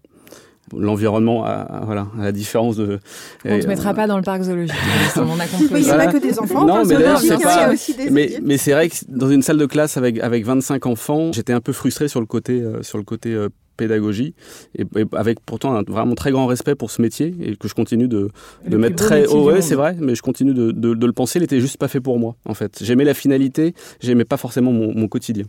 [0.78, 1.46] l'environnement,
[1.84, 3.00] voilà, à la différence de.
[3.46, 4.76] On ne te mettra pas dans le parc zoologique.
[5.18, 5.82] on a compris.
[5.82, 6.66] il n'y a pas que des enfants.
[6.66, 7.72] Non, mais c'est pas.
[8.10, 11.54] Mais, mais c'est vrai que dans une salle de classe avec avec 25 enfants, j'étais
[11.54, 14.36] un peu frustré sur le côté euh, sur le côté euh, pédagogie
[14.78, 18.08] et, avec pourtant un vraiment très grand respect pour ce métier et que je continue
[18.08, 18.30] de,
[18.68, 19.46] de mettre très haut.
[19.46, 21.40] Ouais, c'est vrai, mais je continue de, de, de le penser.
[21.40, 22.80] Il était juste pas fait pour moi, en fait.
[22.84, 25.46] J'aimais la finalité, j'aimais pas forcément mon, mon quotidien.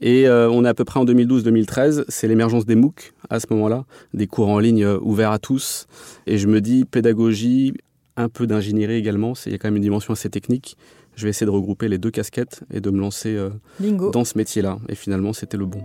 [0.00, 3.46] Et euh, on est à peu près en 2012-2013, c'est l'émergence des MOOC à ce
[3.50, 5.86] moment-là, des cours en ligne euh, ouverts à tous.
[6.26, 7.74] Et je me dis, pédagogie,
[8.16, 10.76] un peu d'ingénierie également, il y a quand même une dimension assez technique.
[11.16, 13.50] Je vais essayer de regrouper les deux casquettes et de me lancer euh,
[14.10, 14.78] dans ce métier-là.
[14.88, 15.80] Et finalement, c'était le bon.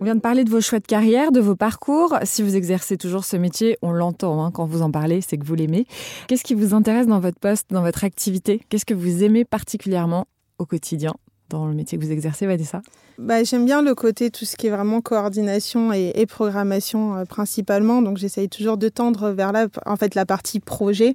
[0.00, 2.16] On vient de parler de vos choix de carrière, de vos parcours.
[2.22, 5.44] Si vous exercez toujours ce métier, on l'entend hein, quand vous en parlez, c'est que
[5.44, 5.86] vous l'aimez.
[6.28, 8.60] Qu'est-ce qui vous intéresse dans votre poste, dans votre activité?
[8.68, 10.28] Qu'est-ce que vous aimez particulièrement
[10.58, 11.14] au quotidien?
[11.48, 12.82] Dans le métier que vous exercez, Vanessa?
[13.18, 18.00] Bah, J'aime bien le côté, tout ce qui est vraiment coordination et, programmation euh, principalement.
[18.00, 21.14] Donc j'essaye toujours de tendre vers la, en fait, la partie projet.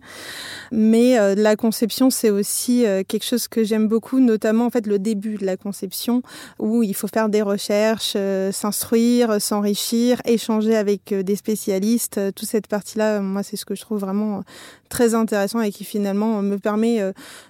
[0.71, 4.85] Mais euh, la conception, c'est aussi euh, quelque chose que j'aime beaucoup, notamment en fait,
[4.85, 6.21] le début de la conception,
[6.59, 8.17] où il faut faire des recherches,
[8.51, 12.19] s'instruire, s'enrichir, échanger avec des spécialistes.
[12.35, 14.43] toute cette partie-là, moi, c'est ce que je trouve vraiment
[14.89, 17.01] très intéressant et qui finalement me permet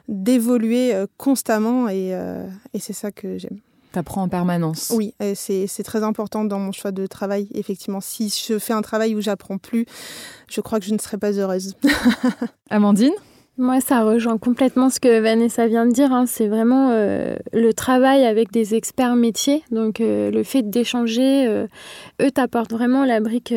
[0.08, 1.90] d'évoluer constamment.
[1.90, 2.10] Et,
[2.74, 3.60] et c'est ça que j'aime.
[3.94, 4.92] T'apprends en permanence.
[4.96, 7.48] Oui, c'est très important dans mon choix de travail.
[7.54, 9.86] Effectivement, si je fais un travail où j'apprends plus,
[10.50, 11.76] je crois que je ne serai pas heureuse.
[12.72, 13.14] Amandine?
[13.56, 16.12] Moi, ça rejoint complètement ce que Vanessa vient de dire.
[16.12, 16.26] Hein.
[16.26, 19.62] C'est vraiment euh, le travail avec des experts métiers.
[19.70, 21.68] Donc, euh, le fait d'échanger, euh,
[22.20, 23.54] eux t'apportent vraiment la brique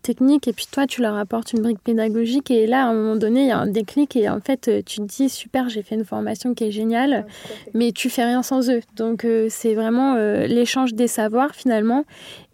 [0.00, 2.50] technique et puis toi, tu leur apportes une brique pédagogique.
[2.50, 5.00] Et là, à un moment donné, il y a un déclic et en fait, tu
[5.00, 7.26] te dis super, j'ai fait une formation qui est géniale,
[7.74, 8.80] mais tu fais rien sans eux.
[8.96, 10.14] Donc, c'est vraiment
[10.46, 12.04] l'échange des savoirs finalement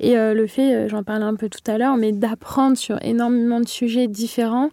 [0.01, 3.69] et le fait, j'en parlais un peu tout à l'heure, mais d'apprendre sur énormément de
[3.69, 4.71] sujets différents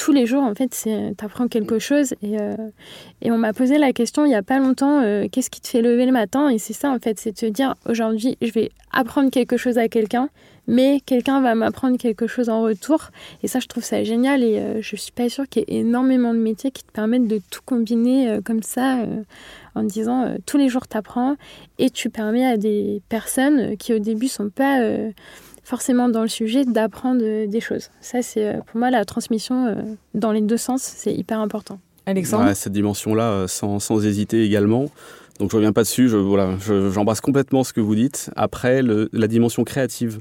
[0.00, 2.14] tous les jours, en fait, tu apprends quelque chose.
[2.22, 2.54] Et, euh,
[3.20, 5.68] et on m'a posé la question il n'y a pas longtemps, euh, qu'est-ce qui te
[5.68, 6.48] fait lever le matin?
[6.48, 9.76] Et c'est ça, en fait, c'est de te dire, aujourd'hui, je vais apprendre quelque chose
[9.76, 10.30] à quelqu'un,
[10.66, 13.10] mais quelqu'un va m'apprendre quelque chose en retour.
[13.42, 14.42] Et ça, je trouve ça génial.
[14.42, 17.28] Et euh, je suis pas sûre qu'il y ait énormément de métiers qui te permettent
[17.28, 19.04] de tout combiner comme ça,
[19.74, 21.36] en disant, tous les jours, tu apprends,
[21.78, 24.80] et tu permets à des personnes qui, au début, sont pas
[25.62, 27.90] forcément dans le sujet d'apprendre euh, des choses.
[28.00, 29.74] Ça, c'est euh, pour moi la transmission euh,
[30.14, 31.80] dans les deux sens, c'est hyper important.
[32.06, 34.90] Alexandre Cette dimension-là, sans, sans, hésiter également.
[35.38, 38.30] Donc je reviens pas dessus, je, voilà, j'embrasse complètement ce que vous dites.
[38.36, 40.20] Après, le, la dimension créative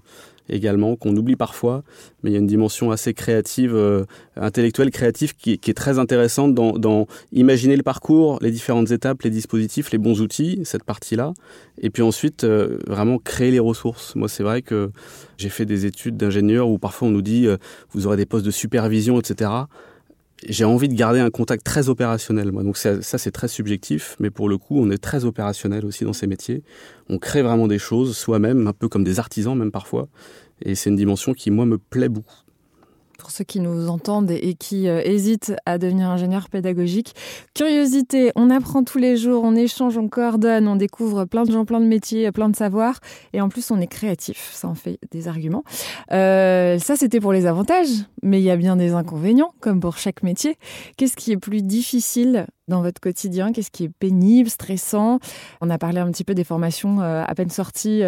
[0.50, 1.84] également, qu'on oublie parfois,
[2.24, 6.00] mais il y a une dimension assez créative, euh, intellectuelle, créative, qui, qui, est très
[6.00, 10.84] intéressante dans, dans, imaginer le parcours, les différentes étapes, les dispositifs, les bons outils, cette
[10.84, 11.34] partie-là,
[11.82, 14.16] et puis ensuite euh, vraiment créer les ressources.
[14.16, 14.91] Moi, c'est vrai que
[15.38, 17.58] j'ai fait des études d'ingénieur où parfois on nous dit euh,
[17.91, 19.50] vous aurez des postes de supervision, etc
[20.48, 22.52] j'ai envie de garder un contact très opérationnel.
[22.52, 22.64] Moi.
[22.64, 26.14] Donc ça, c'est très subjectif, mais pour le coup, on est très opérationnel aussi dans
[26.14, 26.64] ces métiers.
[27.10, 30.08] On crée vraiment des choses soi-même, un peu comme des artisans même parfois.
[30.62, 32.36] Et c'est une dimension qui, moi, me plaît beaucoup
[33.20, 37.13] pour ceux qui nous entendent et qui euh, hésitent à devenir ingénieur pédagogique.
[37.53, 41.65] Curiosité, on apprend tous les jours, on échange, on coordonne, on découvre plein de gens,
[41.65, 42.99] plein de métiers, plein de savoirs.
[43.34, 44.49] Et en plus, on est créatif.
[44.53, 45.63] Ça en fait des arguments.
[46.11, 48.05] Euh, ça, c'était pour les avantages.
[48.24, 50.57] Mais il y a bien des inconvénients, comme pour chaque métier.
[50.97, 53.51] Qu'est-ce qui est plus difficile dans votre quotidien?
[53.51, 55.20] Qu'est-ce qui est pénible, stressant?
[55.61, 58.01] On a parlé un petit peu des formations euh, à peine sorties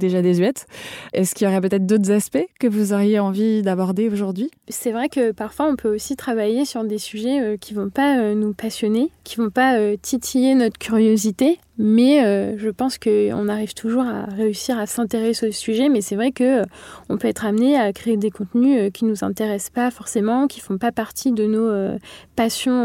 [0.00, 0.66] déjà désuète.
[1.12, 4.50] Est-ce qu'il y aurait peut-être d'autres aspects que vous auriez envie d'aborder aujourd'hui?
[4.68, 8.18] C'est vrai que parfois on peut aussi travailler sur des sujets euh, qui vont pas
[8.18, 13.74] euh, nous passionner, qui vont pas euh, titiller notre curiosité, mais je pense qu'on arrive
[13.74, 15.88] toujours à réussir à s'intéresser au sujet.
[15.88, 16.62] Mais c'est vrai que
[17.08, 20.78] on peut être amené à créer des contenus qui nous intéressent pas forcément, qui font
[20.78, 21.98] pas partie de nos
[22.36, 22.84] passions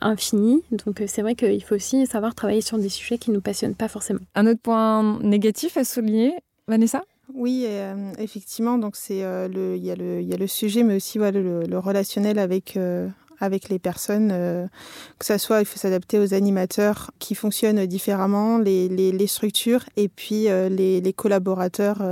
[0.00, 0.62] infinies.
[0.72, 3.88] Donc c'est vrai qu'il faut aussi savoir travailler sur des sujets qui nous passionnent pas
[3.88, 4.20] forcément.
[4.34, 6.34] Un autre point négatif à souligner,
[6.68, 7.04] Vanessa?
[7.32, 8.78] Oui, euh, effectivement.
[8.78, 11.40] Donc c'est euh, le, il y, a le, y a le sujet, mais aussi voilà,
[11.40, 13.08] le, relationnel avec euh,
[13.40, 14.28] avec les personnes,
[15.18, 20.44] que ça soit, il faut s'adapter aux animateurs qui fonctionnent différemment, les, structures et puis
[20.44, 22.02] les, les, collaborateurs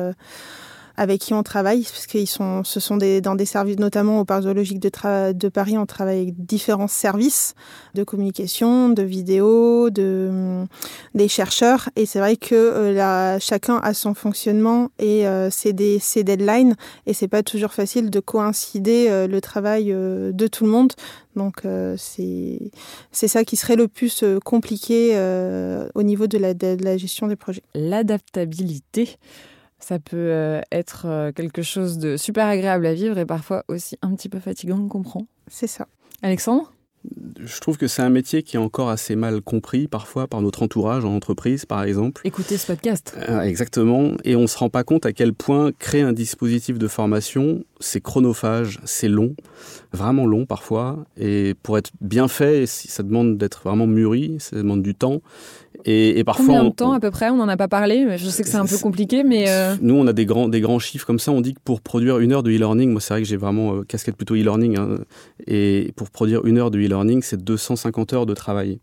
[0.96, 4.24] avec qui on travaille, parce qu'ils sont, ce sont des, dans des services, notamment au
[4.24, 7.54] parc zoologique de, Paris, on travaille avec différents services
[7.94, 10.66] de communication, de vidéo, de, hum,
[11.14, 11.88] des chercheurs.
[11.96, 16.74] Et c'est vrai que euh, chacun a son fonctionnement et euh, ses, ses, deadlines.
[17.06, 20.92] Et c'est pas toujours facile de coïncider euh, le travail euh, de tout le monde.
[21.34, 21.62] Donc
[21.96, 22.58] c'est
[23.10, 25.16] c'est ça qui serait le plus compliqué
[25.94, 27.62] au niveau de la gestion des projets.
[27.74, 29.16] L'adaptabilité
[29.82, 33.98] ça peut euh, être euh, quelque chose de super agréable à vivre et parfois aussi
[34.02, 35.26] un petit peu fatigant, on comprend.
[35.48, 35.88] C'est ça.
[36.22, 36.72] Alexandre?
[37.40, 40.62] Je trouve que c'est un métier qui est encore assez mal compris parfois par notre
[40.62, 42.22] entourage en entreprise, par exemple.
[42.24, 43.16] Écoutez ce podcast.
[43.28, 44.12] Euh, exactement.
[44.22, 47.64] Et on ne se rend pas compte à quel point créer un dispositif de formation,
[47.80, 49.34] c'est chronophage, c'est long,
[49.92, 51.04] vraiment long parfois.
[51.16, 55.22] Et pour être bien fait, ça demande d'être vraiment mûri, ça demande du temps.
[55.84, 57.30] Et, parfois, Combien de temps à peu près?
[57.30, 58.16] On n'en a pas parlé.
[58.16, 60.60] Je sais que c'est un peu compliqué, mais euh, nous, on a des grands, des
[60.60, 61.32] grands chiffres comme ça.
[61.32, 63.74] On dit que pour produire une heure de e-learning, moi, c'est vrai que j'ai vraiment
[63.74, 64.98] euh, casquette plutôt e-learning, hein,
[65.46, 68.78] et pour produire une heure de e-learning, c'est 250 heures de travail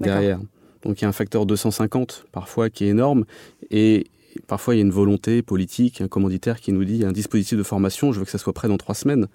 [0.00, 0.38] derrière.
[0.84, 3.24] Donc il y a un facteur 250 parfois qui est énorme,
[3.70, 4.06] et
[4.46, 7.08] parfois il y a une volonté politique, un commanditaire qui nous dit il y a
[7.08, 9.26] un dispositif de formation, je veux que ça soit prêt dans trois semaines.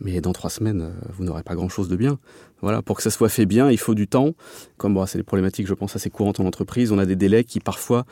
[0.00, 2.18] Mais dans trois semaines, euh, vous n'aurez pas grand-chose de bien.
[2.60, 4.34] Voilà, pour que ça soit fait bien, il faut du temps.
[4.76, 6.92] Comme bon, c'est des problématiques, je pense, assez courantes en entreprise.
[6.92, 8.04] On a des délais qui parfois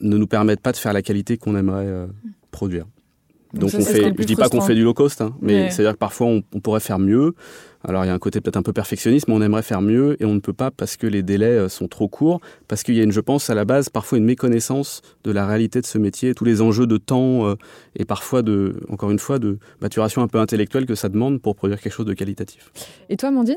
[0.00, 2.06] ne nous permettent pas de faire la qualité qu'on aimerait euh,
[2.50, 2.86] produire.
[3.54, 5.98] Donc, on fait, je dis pas qu'on fait du low cost, hein, mais c'est-à-dire que
[5.98, 7.34] parfois on, pourrait faire mieux.
[7.88, 10.20] Alors il y a un côté peut-être un peu perfectionniste, mais on aimerait faire mieux
[10.20, 12.96] et on ne peut pas parce que les délais euh, sont trop courts, parce qu'il
[12.96, 15.86] y a une, je pense, à la base parfois une méconnaissance de la réalité de
[15.86, 17.54] ce métier, tous les enjeux de temps euh,
[17.94, 21.54] et parfois de, encore une fois, de maturation un peu intellectuelle que ça demande pour
[21.54, 22.72] produire quelque chose de qualitatif.
[23.08, 23.54] Et toi, Mandine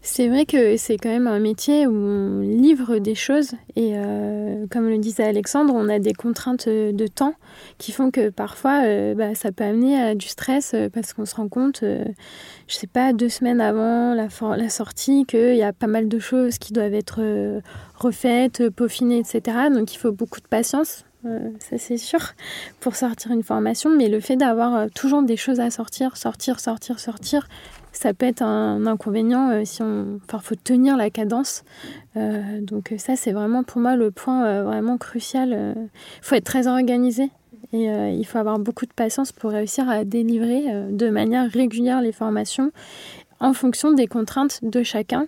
[0.00, 4.64] C'est vrai que c'est quand même un métier où on livre des choses et euh,
[4.70, 7.34] comme le disait Alexandre, on a des contraintes de temps
[7.78, 8.82] qui font que parfois
[9.14, 13.12] bah, ça peut amener à du stress parce qu'on se rend compte, je sais pas,
[13.12, 17.20] deux semaines avant la, sortie qu'il y a pas mal de choses qui doivent être
[17.20, 17.60] euh,
[17.96, 19.68] refaites, peaufinées, etc.
[19.72, 22.20] Donc il faut beaucoup de patience, euh, ça c'est sûr,
[22.80, 23.90] pour sortir une formation.
[23.90, 27.48] Mais le fait d'avoir euh, toujours des choses à sortir, sortir, sortir, sortir,
[27.92, 30.18] ça peut être un inconvénient si on.
[30.24, 31.62] Enfin, faut tenir la cadence.
[32.14, 35.74] donc ça c'est vraiment pour moi le point vraiment crucial.
[35.86, 37.30] Il faut être très organisé
[37.74, 42.12] et il faut avoir beaucoup de patience pour réussir à délivrer de manière régulière les
[42.12, 42.72] formations
[43.42, 45.26] en fonction des contraintes de chacun.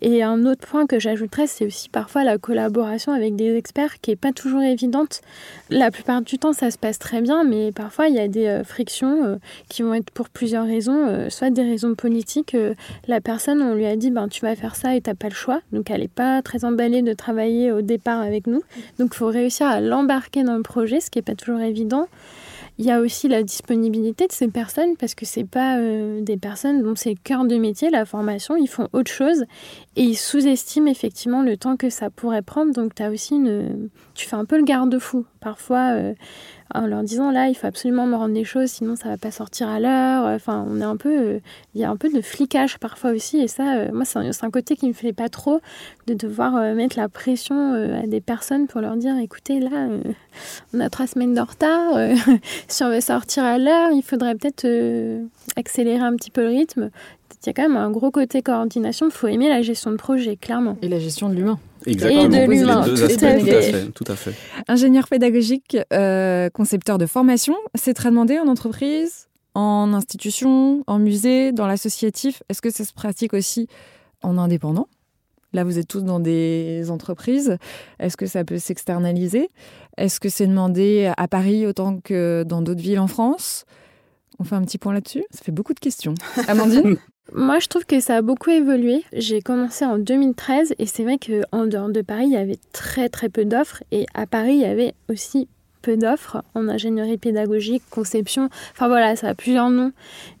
[0.00, 4.10] Et un autre point que j'ajouterais, c'est aussi parfois la collaboration avec des experts qui
[4.10, 5.20] n'est pas toujours évidente.
[5.68, 8.46] La plupart du temps, ça se passe très bien, mais parfois, il y a des
[8.46, 9.36] euh, frictions euh,
[9.68, 12.56] qui vont être pour plusieurs raisons, euh, soit des raisons politiques.
[13.06, 15.28] la personne, on lui a dit, ben, tu vas faire ça et tu n'as pas
[15.28, 15.60] le choix.
[15.70, 18.62] Donc, elle n'est pas très emballée de travailler au départ avec nous.
[18.98, 22.08] Donc, il faut réussir à l'embarquer dans le projet, ce qui n'est pas toujours évident.
[22.80, 26.38] Il y a aussi la disponibilité de ces personnes parce que c'est pas euh, des
[26.38, 29.44] personnes dont c'est cœur de métier la formation, ils font autre chose
[29.96, 32.72] et ils sous-estiment effectivement le temps que ça pourrait prendre.
[32.72, 35.26] Donc tu as aussi une tu fais un peu le garde-fou.
[35.40, 36.14] Parfois euh,
[36.74, 39.30] en leur disant là, il faut absolument me rendre des choses, sinon ça va pas
[39.30, 40.24] sortir à l'heure.
[40.24, 41.40] Enfin, on est un peu, euh,
[41.74, 44.50] il y a un peu de flicage parfois aussi, et ça, euh, moi, c'est un,
[44.50, 45.60] côté qui me fait pas trop
[46.06, 49.88] de devoir euh, mettre la pression à des personnes pour leur dire, écoutez, là,
[50.74, 51.94] on a trois semaines de retard,
[52.68, 54.66] si on veut sortir à l'heure, il faudrait peut-être
[55.56, 56.90] accélérer un petit peu le rythme.
[57.42, 59.06] Il y a quand même un gros côté coordination.
[59.06, 60.76] Il faut aimer la gestion de projet, clairement.
[60.82, 61.58] Et la gestion de l'humain.
[61.86, 62.24] Exactement.
[62.24, 64.34] Et de l'humain, tout, tout, à fait.
[64.68, 71.52] Ingénieur pédagogique, euh, concepteur de formation, c'est très demandé en entreprise, en institution, en musée,
[71.52, 72.42] dans l'associatif.
[72.48, 73.68] Est-ce que ça se pratique aussi
[74.22, 74.88] en indépendant?
[75.52, 77.56] Là, vous êtes tous dans des entreprises.
[77.98, 79.50] Est-ce que ça peut s'externaliser?
[79.96, 83.64] Est-ce que c'est demandé à Paris autant que dans d'autres villes en France?
[84.38, 85.24] On fait un petit point là-dessus?
[85.30, 86.14] Ça fait beaucoup de questions.
[86.48, 86.96] Amandine?
[87.32, 89.04] Moi, je trouve que ça a beaucoup évolué.
[89.12, 93.08] J'ai commencé en 2013 et c'est vrai qu'en dehors de Paris, il y avait très
[93.08, 95.48] très peu d'offres et à Paris, il y avait aussi
[95.82, 98.48] peu d'offres en ingénierie pédagogique, conception.
[98.72, 99.92] Enfin voilà, ça a plusieurs noms,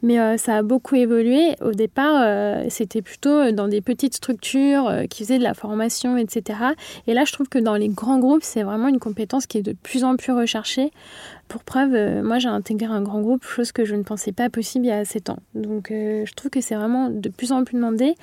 [0.02, 1.56] mais ça a beaucoup évolué.
[1.60, 6.58] Au départ, c'était plutôt dans des petites structures qui faisaient de la formation, etc.
[7.06, 9.62] Et là, je trouve que dans les grands groupes, c'est vraiment une compétence qui est
[9.62, 10.90] de plus en plus recherchée.
[11.50, 14.48] Pour preuve, euh, moi j'ai intégré un grand groupe, chose que je ne pensais pas
[14.50, 15.38] possible il y a 7 ans.
[15.54, 18.14] Donc euh, je trouve que c'est vraiment de plus en plus demandé.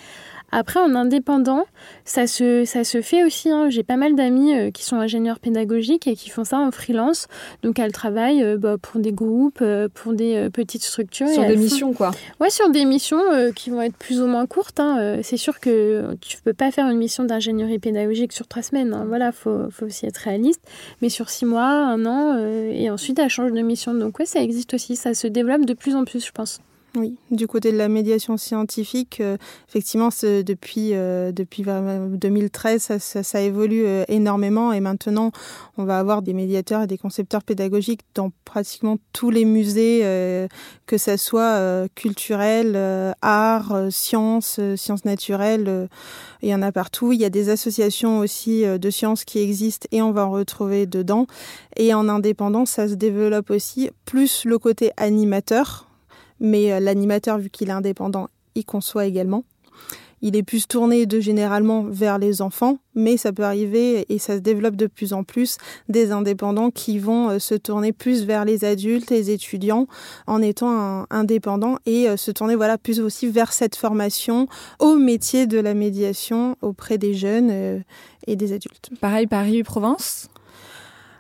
[0.51, 1.65] Après, en indépendant,
[2.05, 3.49] ça se, ça se fait aussi.
[3.49, 3.69] Hein.
[3.69, 7.27] J'ai pas mal d'amis euh, qui sont ingénieurs pédagogiques et qui font ça en freelance.
[7.63, 11.27] Donc elles travaillent bah, pour des groupes, pour des petites structures.
[11.27, 12.11] Sur des missions, quoi.
[12.39, 13.21] Ouais, sur des missions
[13.55, 14.79] qui vont être plus ou moins courtes.
[14.79, 15.19] Hein.
[15.23, 18.93] C'est sûr que tu peux pas faire une mission d'ingénierie pédagogique sur trois semaines.
[18.93, 19.05] Hein.
[19.07, 20.61] Voilà, faut, faut aussi être réaliste.
[21.01, 23.93] Mais sur six mois, un an, et ensuite à change de mission.
[23.93, 26.59] Donc oui, ça existe aussi, ça se développe de plus en plus, je pense.
[26.99, 29.37] Oui, du côté de la médiation scientifique, euh,
[29.69, 35.31] effectivement, depuis, euh, depuis 2013, ça, évolue euh, énormément et maintenant,
[35.77, 39.99] on va avoir des médiateurs et des concepteurs pédagogiques dans pratiquement tous les musées,
[40.87, 42.75] que ce soit culturel,
[43.21, 45.87] art, sciences, sciences naturelles,
[46.41, 47.13] il y en a partout.
[47.13, 50.87] Il y a des associations aussi de sciences qui existent et on va en retrouver
[50.87, 51.27] dedans.
[51.75, 55.86] Et en indépendant, ça se développe aussi, plus le côté animateur
[56.39, 59.43] mais euh, l'animateur, vu qu'il est indépendant, il conçoit également.
[60.23, 64.33] Il est plus tourné de généralement vers les enfants, mais ça peut arriver et ça
[64.33, 65.57] se développe de plus en plus
[65.89, 69.85] des indépendants qui vont euh, se tourner plus vers les adultes, les étudiants,
[70.25, 74.47] en étant indépendants et euh, se tourner voilà plus aussi vers cette formation
[74.79, 77.83] au métier de la médiation auprès des jeunes
[78.25, 78.89] et des adultes.
[78.99, 80.29] Pareil Paris-Provence?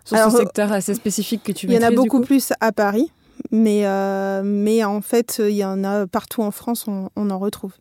[0.07, 3.11] Sur ce secteur assez spécifique que tu Il y en a beaucoup plus à Paris.
[3.51, 7.71] Mais, euh, mais en fait, il y en a partout en France, on, en retrouve.
[7.71, 7.75] De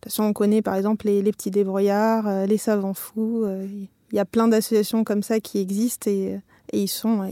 [0.00, 3.44] toute façon, on connaît par exemple les, petits débrouillards, euh, les savants fous.
[3.44, 3.66] Euh,
[4.12, 6.40] il y a plein d'associations comme ça qui existent et,
[6.72, 7.30] et ils sont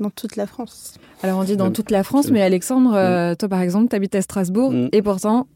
[0.00, 0.94] dans toute la France.
[1.22, 4.22] Alors on dit dans toute la France, mais Alexandre, toi par exemple, tu habites à
[4.22, 4.88] Strasbourg mm.
[4.90, 5.46] et pourtant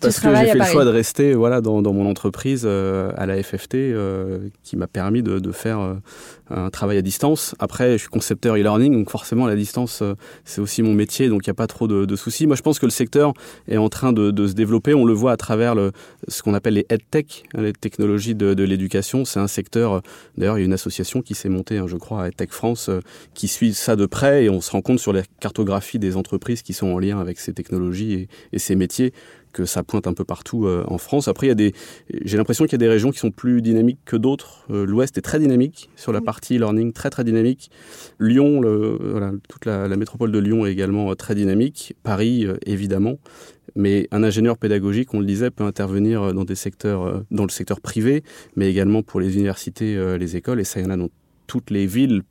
[0.00, 3.26] parce que j'ai fait le choix de rester voilà, dans, dans mon entreprise euh, à
[3.26, 5.94] la FFT euh, qui m'a permis de, de faire euh,
[6.50, 7.54] un travail à distance.
[7.58, 10.02] Après, je suis concepteur e-learning, donc forcément la distance,
[10.44, 12.46] c'est aussi mon métier, donc il n'y a pas trop de, de, soucis.
[12.46, 13.32] Moi, je pense que le secteur
[13.66, 14.94] est en train de, de se développer.
[14.94, 15.92] On le voit à travers le,
[16.28, 19.24] ce qu'on appelle les EdTech, hein, les technologies de, de l'éducation.
[19.24, 20.02] C'est un secteur,
[20.36, 22.90] d'ailleurs, il y a une association qui s'est montée, hein, je crois, à EdTech France,
[23.34, 26.62] qui suit ça de près et on se rend compte sur la cartographie des entreprises
[26.62, 29.12] qui sont en lien avec ces technologies et, et ces métiers
[29.52, 31.28] que ça pointe un peu partout euh, en France.
[31.28, 31.72] Après, il y a des,
[32.24, 34.66] j'ai l'impression qu'il y a des régions qui sont plus dynamiques que d'autres.
[34.70, 37.70] Euh, L'Ouest est très dynamique sur la partie e-learning, très très dynamique.
[38.18, 41.94] Lyon, le, voilà, toute la, métropole de Lyon est également euh, très dynamique.
[42.02, 43.18] Paris, évidemment.
[43.74, 47.80] Mais un ingénieur pédagogique, on le disait, peut intervenir dans des secteurs, dans le secteur
[47.80, 48.24] privé,
[48.56, 51.10] mais également pour les universités, les écoles, et ça, il y en a dans
[51.46, 52.22] toutes les villes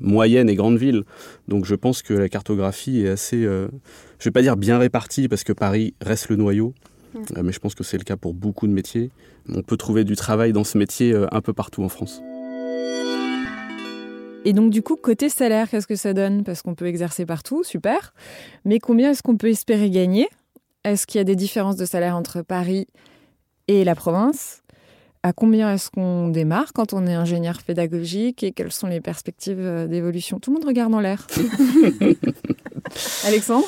[0.00, 1.04] moyennes et grandes villes.
[1.48, 3.46] Donc je pense que la cartographie est assez
[4.24, 6.72] je vais pas dire bien réparti parce que Paris reste le noyau,
[7.14, 9.10] euh, mais je pense que c'est le cas pour beaucoup de métiers.
[9.50, 12.22] On peut trouver du travail dans ce métier euh, un peu partout en France.
[14.46, 16.42] Et donc du coup, côté salaire, qu'est-ce que ça donne?
[16.42, 18.14] Parce qu'on peut exercer partout, super.
[18.64, 20.26] Mais combien est-ce qu'on peut espérer gagner?
[20.84, 22.86] Est-ce qu'il y a des différences de salaire entre Paris
[23.68, 24.62] et la province?
[25.24, 29.58] À combien est-ce qu'on démarre quand on est ingénieur pédagogique Et quelles sont les perspectives
[29.58, 30.38] euh, d'évolution?
[30.38, 31.26] Tout le monde regarde en l'air.
[33.24, 33.64] Alexandre?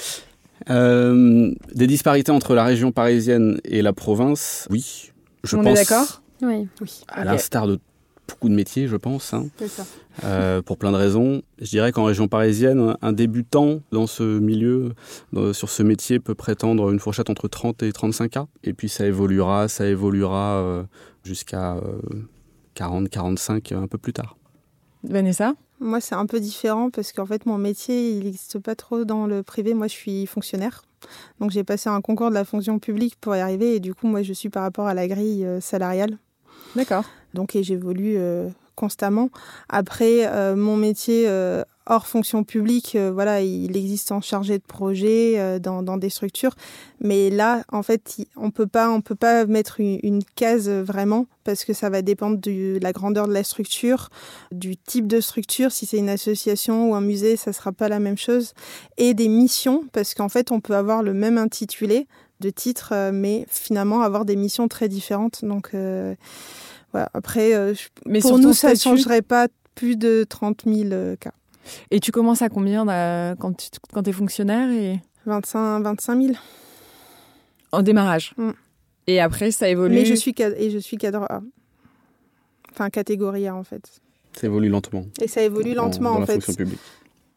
[0.68, 5.12] Euh, des disparités entre la région parisienne et la province, oui.
[5.44, 6.20] Je On est d'accord?
[6.42, 6.68] Oui.
[7.08, 7.80] À l'instar de
[8.28, 9.32] beaucoup de métiers, je pense.
[9.32, 9.46] Hein.
[9.66, 9.86] Ça.
[10.24, 11.40] Euh, pour plein de raisons.
[11.58, 14.92] Je dirais qu'en région parisienne, un débutant dans ce milieu,
[15.52, 18.38] sur ce métier, peut prétendre une fourchette entre 30 et 35 K.
[18.64, 20.82] Et puis ça évoluera, ça évoluera euh,
[21.26, 21.76] jusqu'à
[22.74, 24.36] 40, 45 un peu plus tard.
[25.02, 25.54] Vanessa?
[25.78, 29.26] Moi, c'est un peu différent parce qu'en fait, mon métier, il n'existe pas trop dans
[29.26, 29.74] le privé.
[29.74, 30.82] Moi, je suis fonctionnaire.
[31.38, 33.76] Donc, j'ai passé un concours de la fonction publique pour y arriver.
[33.76, 36.18] Et du coup, moi, je suis par rapport à la grille euh, salariale.
[36.74, 37.04] D'accord.
[37.34, 39.28] Donc, et j'évolue euh, constamment.
[39.68, 41.26] Après, euh, mon métier
[41.86, 46.10] hors fonction publique, euh, voilà, il existe en chargé de projet euh, dans, dans, des
[46.10, 46.54] structures,
[47.00, 51.64] mais là, en fait, on peut pas, on peut pas mettre une, case vraiment parce
[51.64, 54.10] que ça va dépendre de la grandeur de la structure,
[54.50, 55.70] du type de structure.
[55.70, 58.52] Si c'est une association ou un musée, ça sera pas la même chose,
[58.98, 62.08] et des missions parce qu'en fait, on peut avoir le même intitulé
[62.40, 65.44] de titre, euh, mais finalement avoir des missions très différentes.
[65.44, 65.70] Donc
[66.92, 67.10] voilà.
[67.14, 67.52] Après,
[68.06, 71.32] mais pour nous, ça ne changerait pas plus de 30 000 cas.
[71.90, 72.84] Et tu commences à combien
[73.36, 75.00] quand tu quand es fonctionnaire et...
[75.26, 76.34] 25, 25 000.
[77.72, 78.50] En démarrage mm.
[79.08, 81.40] Et après, ça évolue Mais je suis, et je suis cadre A.
[82.72, 84.00] Enfin, catégorie A, en fait.
[84.32, 85.06] Ça évolue lentement.
[85.20, 86.34] Et ça évolue lentement dans en la fait.
[86.34, 86.80] fonction publique.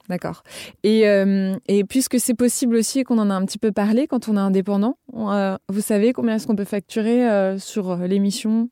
[0.10, 0.44] D'accord.
[0.84, 4.28] Et, euh, et puisque c'est possible aussi qu'on en a un petit peu parlé quand
[4.28, 8.70] on est indépendant, on, euh, vous savez combien est-ce qu'on peut facturer euh, sur l'émission?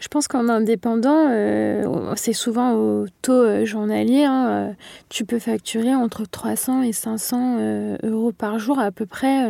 [0.00, 4.24] Je pense qu'en indépendant, euh, c'est souvent au taux euh, journalier.
[4.24, 4.72] hein, euh,
[5.08, 9.46] tu peux facturer entre 300 et 500 euh, euros par jour à peu près.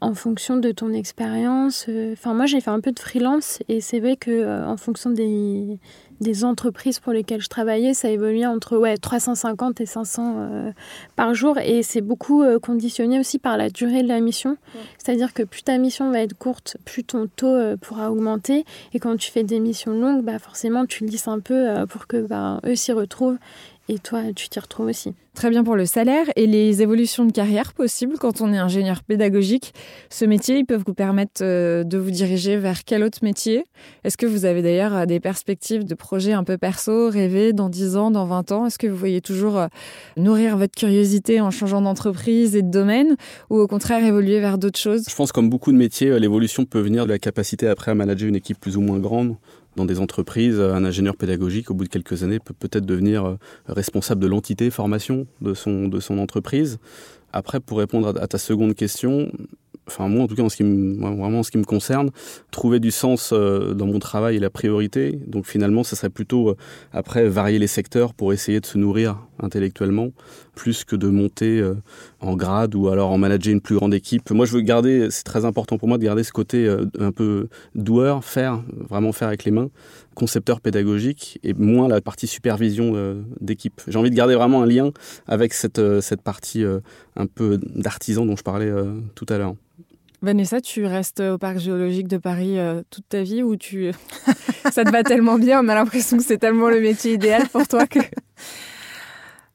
[0.00, 1.86] En fonction de ton expérience.
[1.88, 2.12] euh.
[2.12, 5.10] Enfin, moi, j'ai fait un peu de freelance et c'est vrai que euh, en fonction
[5.10, 5.78] des,
[6.20, 10.72] des entreprises pour lesquelles je travaillais, ça évoluait entre ouais, 350 et 500 euh,
[11.16, 11.58] par jour.
[11.58, 14.56] Et c'est beaucoup euh, conditionné aussi par la durée de la mission.
[14.98, 18.64] C'est-à-dire que plus ta mission va être courte, plus ton taux euh, pourra augmenter.
[18.92, 22.18] Et quand tu fais des missions longues, bah, forcément, tu lisses un peu pour que
[22.18, 23.38] bah, eux s'y retrouvent.
[23.90, 25.14] Et toi, tu t'y retrouves aussi.
[25.34, 29.02] Très bien pour le salaire et les évolutions de carrière possibles quand on est ingénieur
[29.02, 29.74] pédagogique.
[30.10, 33.64] Ce métier, ils peuvent vous permettre euh, de vous diriger vers quel autre métier?
[34.04, 37.68] Est-ce que vous avez d'ailleurs euh, des perspectives de projets un peu perso, rêvés dans
[37.68, 38.66] 10 ans, dans 20 ans?
[38.66, 39.66] Est-ce que vous voyez toujours euh,
[40.16, 43.16] nourrir votre curiosité en changeant d'entreprise et de domaine?
[43.50, 45.04] Ou au contraire évoluer vers d'autres choses?
[45.08, 48.28] Je pense comme beaucoup de métiers, l'évolution peut venir de la capacité après à manager
[48.28, 49.34] une équipe plus ou moins grande.
[49.76, 53.36] Dans des entreprises, un ingénieur pédagogique, au bout de quelques années, peut peut-être devenir euh,
[53.66, 56.78] responsable de l'entité formation de son, de son entreprise.
[57.32, 59.30] Après, pour répondre à ta seconde question,
[59.90, 62.10] enfin moi en tout cas en ce qui me, vraiment en ce qui me concerne,
[62.50, 65.18] trouver du sens euh, dans mon travail est la priorité.
[65.26, 66.56] Donc finalement, ça serait plutôt euh,
[66.92, 70.08] après varier les secteurs pour essayer de se nourrir intellectuellement,
[70.54, 71.74] plus que de monter euh,
[72.20, 74.30] en grade ou alors en manager une plus grande équipe.
[74.30, 76.68] Moi, je veux garder, c'est très important pour moi de garder ce côté
[76.98, 79.70] un peu doueur, faire, vraiment faire avec les mains,
[80.14, 82.94] concepteur pédagogique et moins la partie supervision
[83.40, 83.80] d'équipe.
[83.88, 84.90] J'ai envie de garder vraiment un lien
[85.26, 86.64] avec cette, cette partie
[87.16, 88.70] un peu d'artisan dont je parlais
[89.14, 89.54] tout à l'heure.
[90.22, 93.90] Vanessa, tu restes au parc géologique de Paris euh, toute ta vie ou tu
[94.70, 97.66] ça te va tellement bien, on a l'impression que c'est tellement le métier idéal pour
[97.66, 98.00] toi que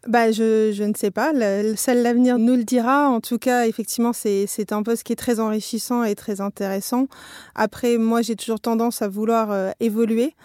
[0.07, 1.31] Bah, je, je ne sais pas.
[1.33, 3.09] Le, seul l'avenir nous le dira.
[3.09, 7.07] En tout cas, effectivement, c'est c'est un poste qui est très enrichissant et très intéressant.
[7.55, 10.35] Après, moi, j'ai toujours tendance à vouloir euh, évoluer.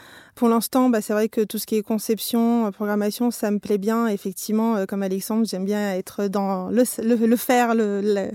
[0.41, 3.59] Pour l'instant, bah, c'est vrai que tout ce qui est conception, euh, programmation, ça me
[3.59, 4.07] plaît bien.
[4.07, 8.30] Effectivement, euh, comme Alexandre, j'aime bien être dans le, le, faire, le,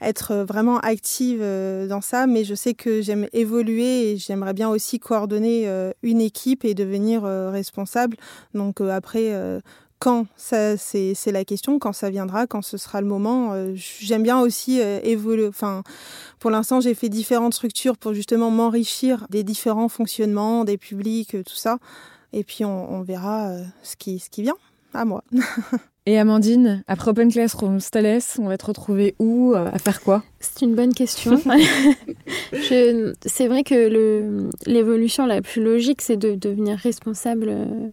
[0.00, 2.26] être vraiment active euh, dans ça.
[2.26, 5.68] Mais je sais que j'aime évoluer et j'aimerais bien aussi coordonner
[6.02, 8.16] une équipe et devenir responsable.
[8.54, 9.30] Donc après,
[9.98, 13.52] quand ça c'est c'est la question quand ça viendra quand ce sera le moment.
[13.52, 15.82] Euh, j'aime bien aussi euh, évoluer enfin
[16.38, 21.42] pour l'instant j'ai fait différentes structures pour justement m'enrichir des différents fonctionnements des publics euh,
[21.42, 21.78] tout ça.
[22.32, 24.56] Et puis on, on verra euh, ce qui ce qui vient
[24.94, 25.22] à moi.
[26.08, 30.22] Et Amandine, après Open Classroom, Thalès, on va te retrouver où euh, À faire quoi?
[30.38, 31.36] C'est une bonne question.
[32.52, 37.88] Je- c'est vrai que le- l'évolution la plus logique, c'est de devenir responsable euh,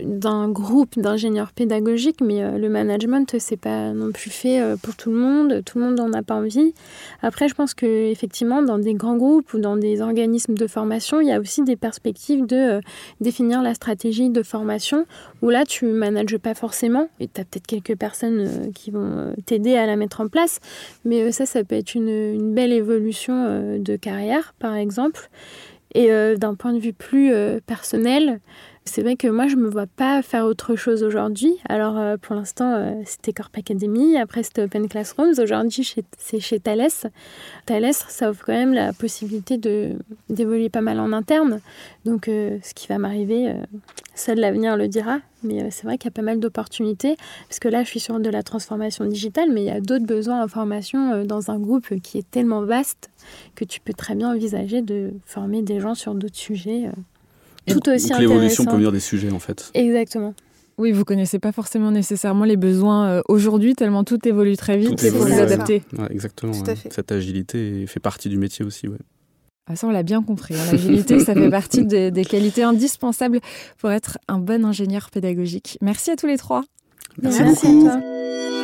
[0.00, 4.96] d'un groupe d'ingénieurs pédagogiques, mais euh, le management, c'est pas non plus fait euh, pour
[4.96, 5.62] tout le monde.
[5.64, 6.74] Tout le monde n'en a pas envie.
[7.22, 11.20] Après, je pense que effectivement, dans des grands groupes ou dans des organismes de formation,
[11.20, 12.80] il y a aussi des perspectives de euh,
[13.20, 15.06] définir la stratégie de formation,
[15.42, 19.76] où là, tu manages pas forcément, et tu as peut-être quelques personnes qui vont t'aider
[19.76, 20.60] à la mettre en place,
[21.04, 25.30] mais ça, ça peut être une, belle évolution de carrière, par exemple.
[25.94, 27.32] Et d'un point de vue plus
[27.66, 28.40] personnel,
[28.84, 31.54] c'est vrai que moi, je me vois pas faire autre chose aujourd'hui.
[31.68, 35.34] Alors, euh, pour l'instant, euh, c'était Corp Academy, après c'était Open Classrooms.
[35.40, 36.88] Aujourd'hui, c'est chez Thales.
[37.64, 39.56] Thales, ça offre quand même la possibilité
[40.28, 41.60] d'évoluer pas mal en interne.
[42.04, 43.54] Donc, euh, ce qui va m'arriver,
[44.16, 45.20] seul l'avenir le dira.
[45.44, 47.16] Mais c'est vrai qu'il y a pas mal d'opportunités.
[47.48, 50.06] Parce que là, je suis sur de la transformation digitale, mais il y a d'autres
[50.06, 53.10] besoins en formation dans un groupe qui est tellement vaste
[53.54, 56.90] que tu peux très bien envisager de former des gens sur d'autres sujets.
[57.66, 59.70] Tout aussi Donc l'évolution peut venir des sujets en fait.
[59.74, 60.34] Exactement.
[60.78, 64.96] Oui, vous connaissez pas forcément nécessairement les besoins euh, aujourd'hui, tellement tout évolue très vite,
[64.98, 65.40] Tout il faut vous ouais.
[65.40, 65.82] adapter.
[65.96, 66.52] Ouais, exactement.
[66.52, 66.76] Tout à ouais.
[66.76, 66.92] fait.
[66.92, 68.88] Cette agilité fait partie du métier aussi.
[68.88, 68.96] Ouais.
[69.66, 70.54] Ah, ça, on l'a bien compris.
[70.54, 70.64] hein.
[70.72, 73.40] L'agilité, ça fait partie des, des qualités indispensables
[73.78, 75.78] pour être un bon ingénieur pédagogique.
[75.82, 76.64] Merci à tous les trois.
[77.22, 77.88] Merci, Merci beaucoup.
[77.88, 78.61] à toi.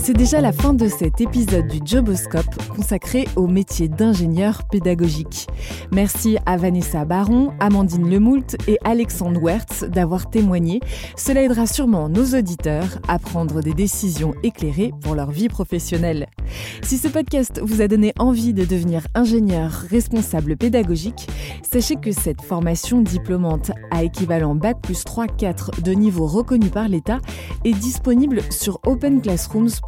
[0.00, 5.48] C'est déjà la fin de cet épisode du Joboscope consacré au métier d'ingénieur pédagogique.
[5.92, 10.80] Merci à Vanessa Baron, Amandine Lemoult et Alexandre Wertz d'avoir témoigné.
[11.16, 16.28] Cela aidera sûrement nos auditeurs à prendre des décisions éclairées pour leur vie professionnelle.
[16.82, 21.28] Si ce podcast vous a donné envie de devenir ingénieur responsable pédagogique,
[21.70, 27.18] sachez que cette formation diplômante à équivalent Bac plus 3-4 de niveau reconnu par l'État
[27.64, 29.87] est disponible sur openclassrooms.fr.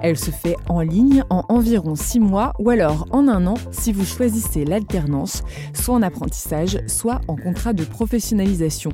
[0.00, 3.92] Elle se fait en ligne en environ 6 mois ou alors en un an si
[3.92, 5.42] vous choisissez l'alternance,
[5.72, 8.90] soit en apprentissage, soit en contrat de professionnalisation.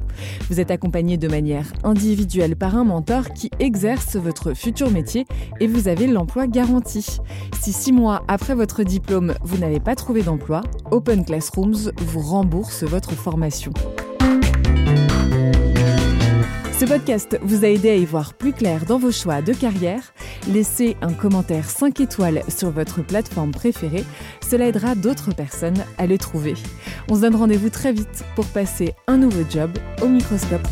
[0.48, 5.26] Vous êtes accompagné de manière individuelle par un mentor qui exerce votre futur métier
[5.60, 7.18] et vous avez l'emploi garanti.
[7.60, 12.82] Si 6 mois après votre diplôme, vous n'avez pas trouvé d'emploi, Open Classrooms vous rembourse
[12.84, 13.72] votre formation.
[16.80, 20.14] Ce podcast vous a aidé à y voir plus clair dans vos choix de carrière.
[20.48, 24.06] Laissez un commentaire 5 étoiles sur votre plateforme préférée.
[24.40, 26.54] Cela aidera d'autres personnes à le trouver.
[27.10, 30.66] On se donne rendez-vous très vite pour passer un nouveau job au microscope.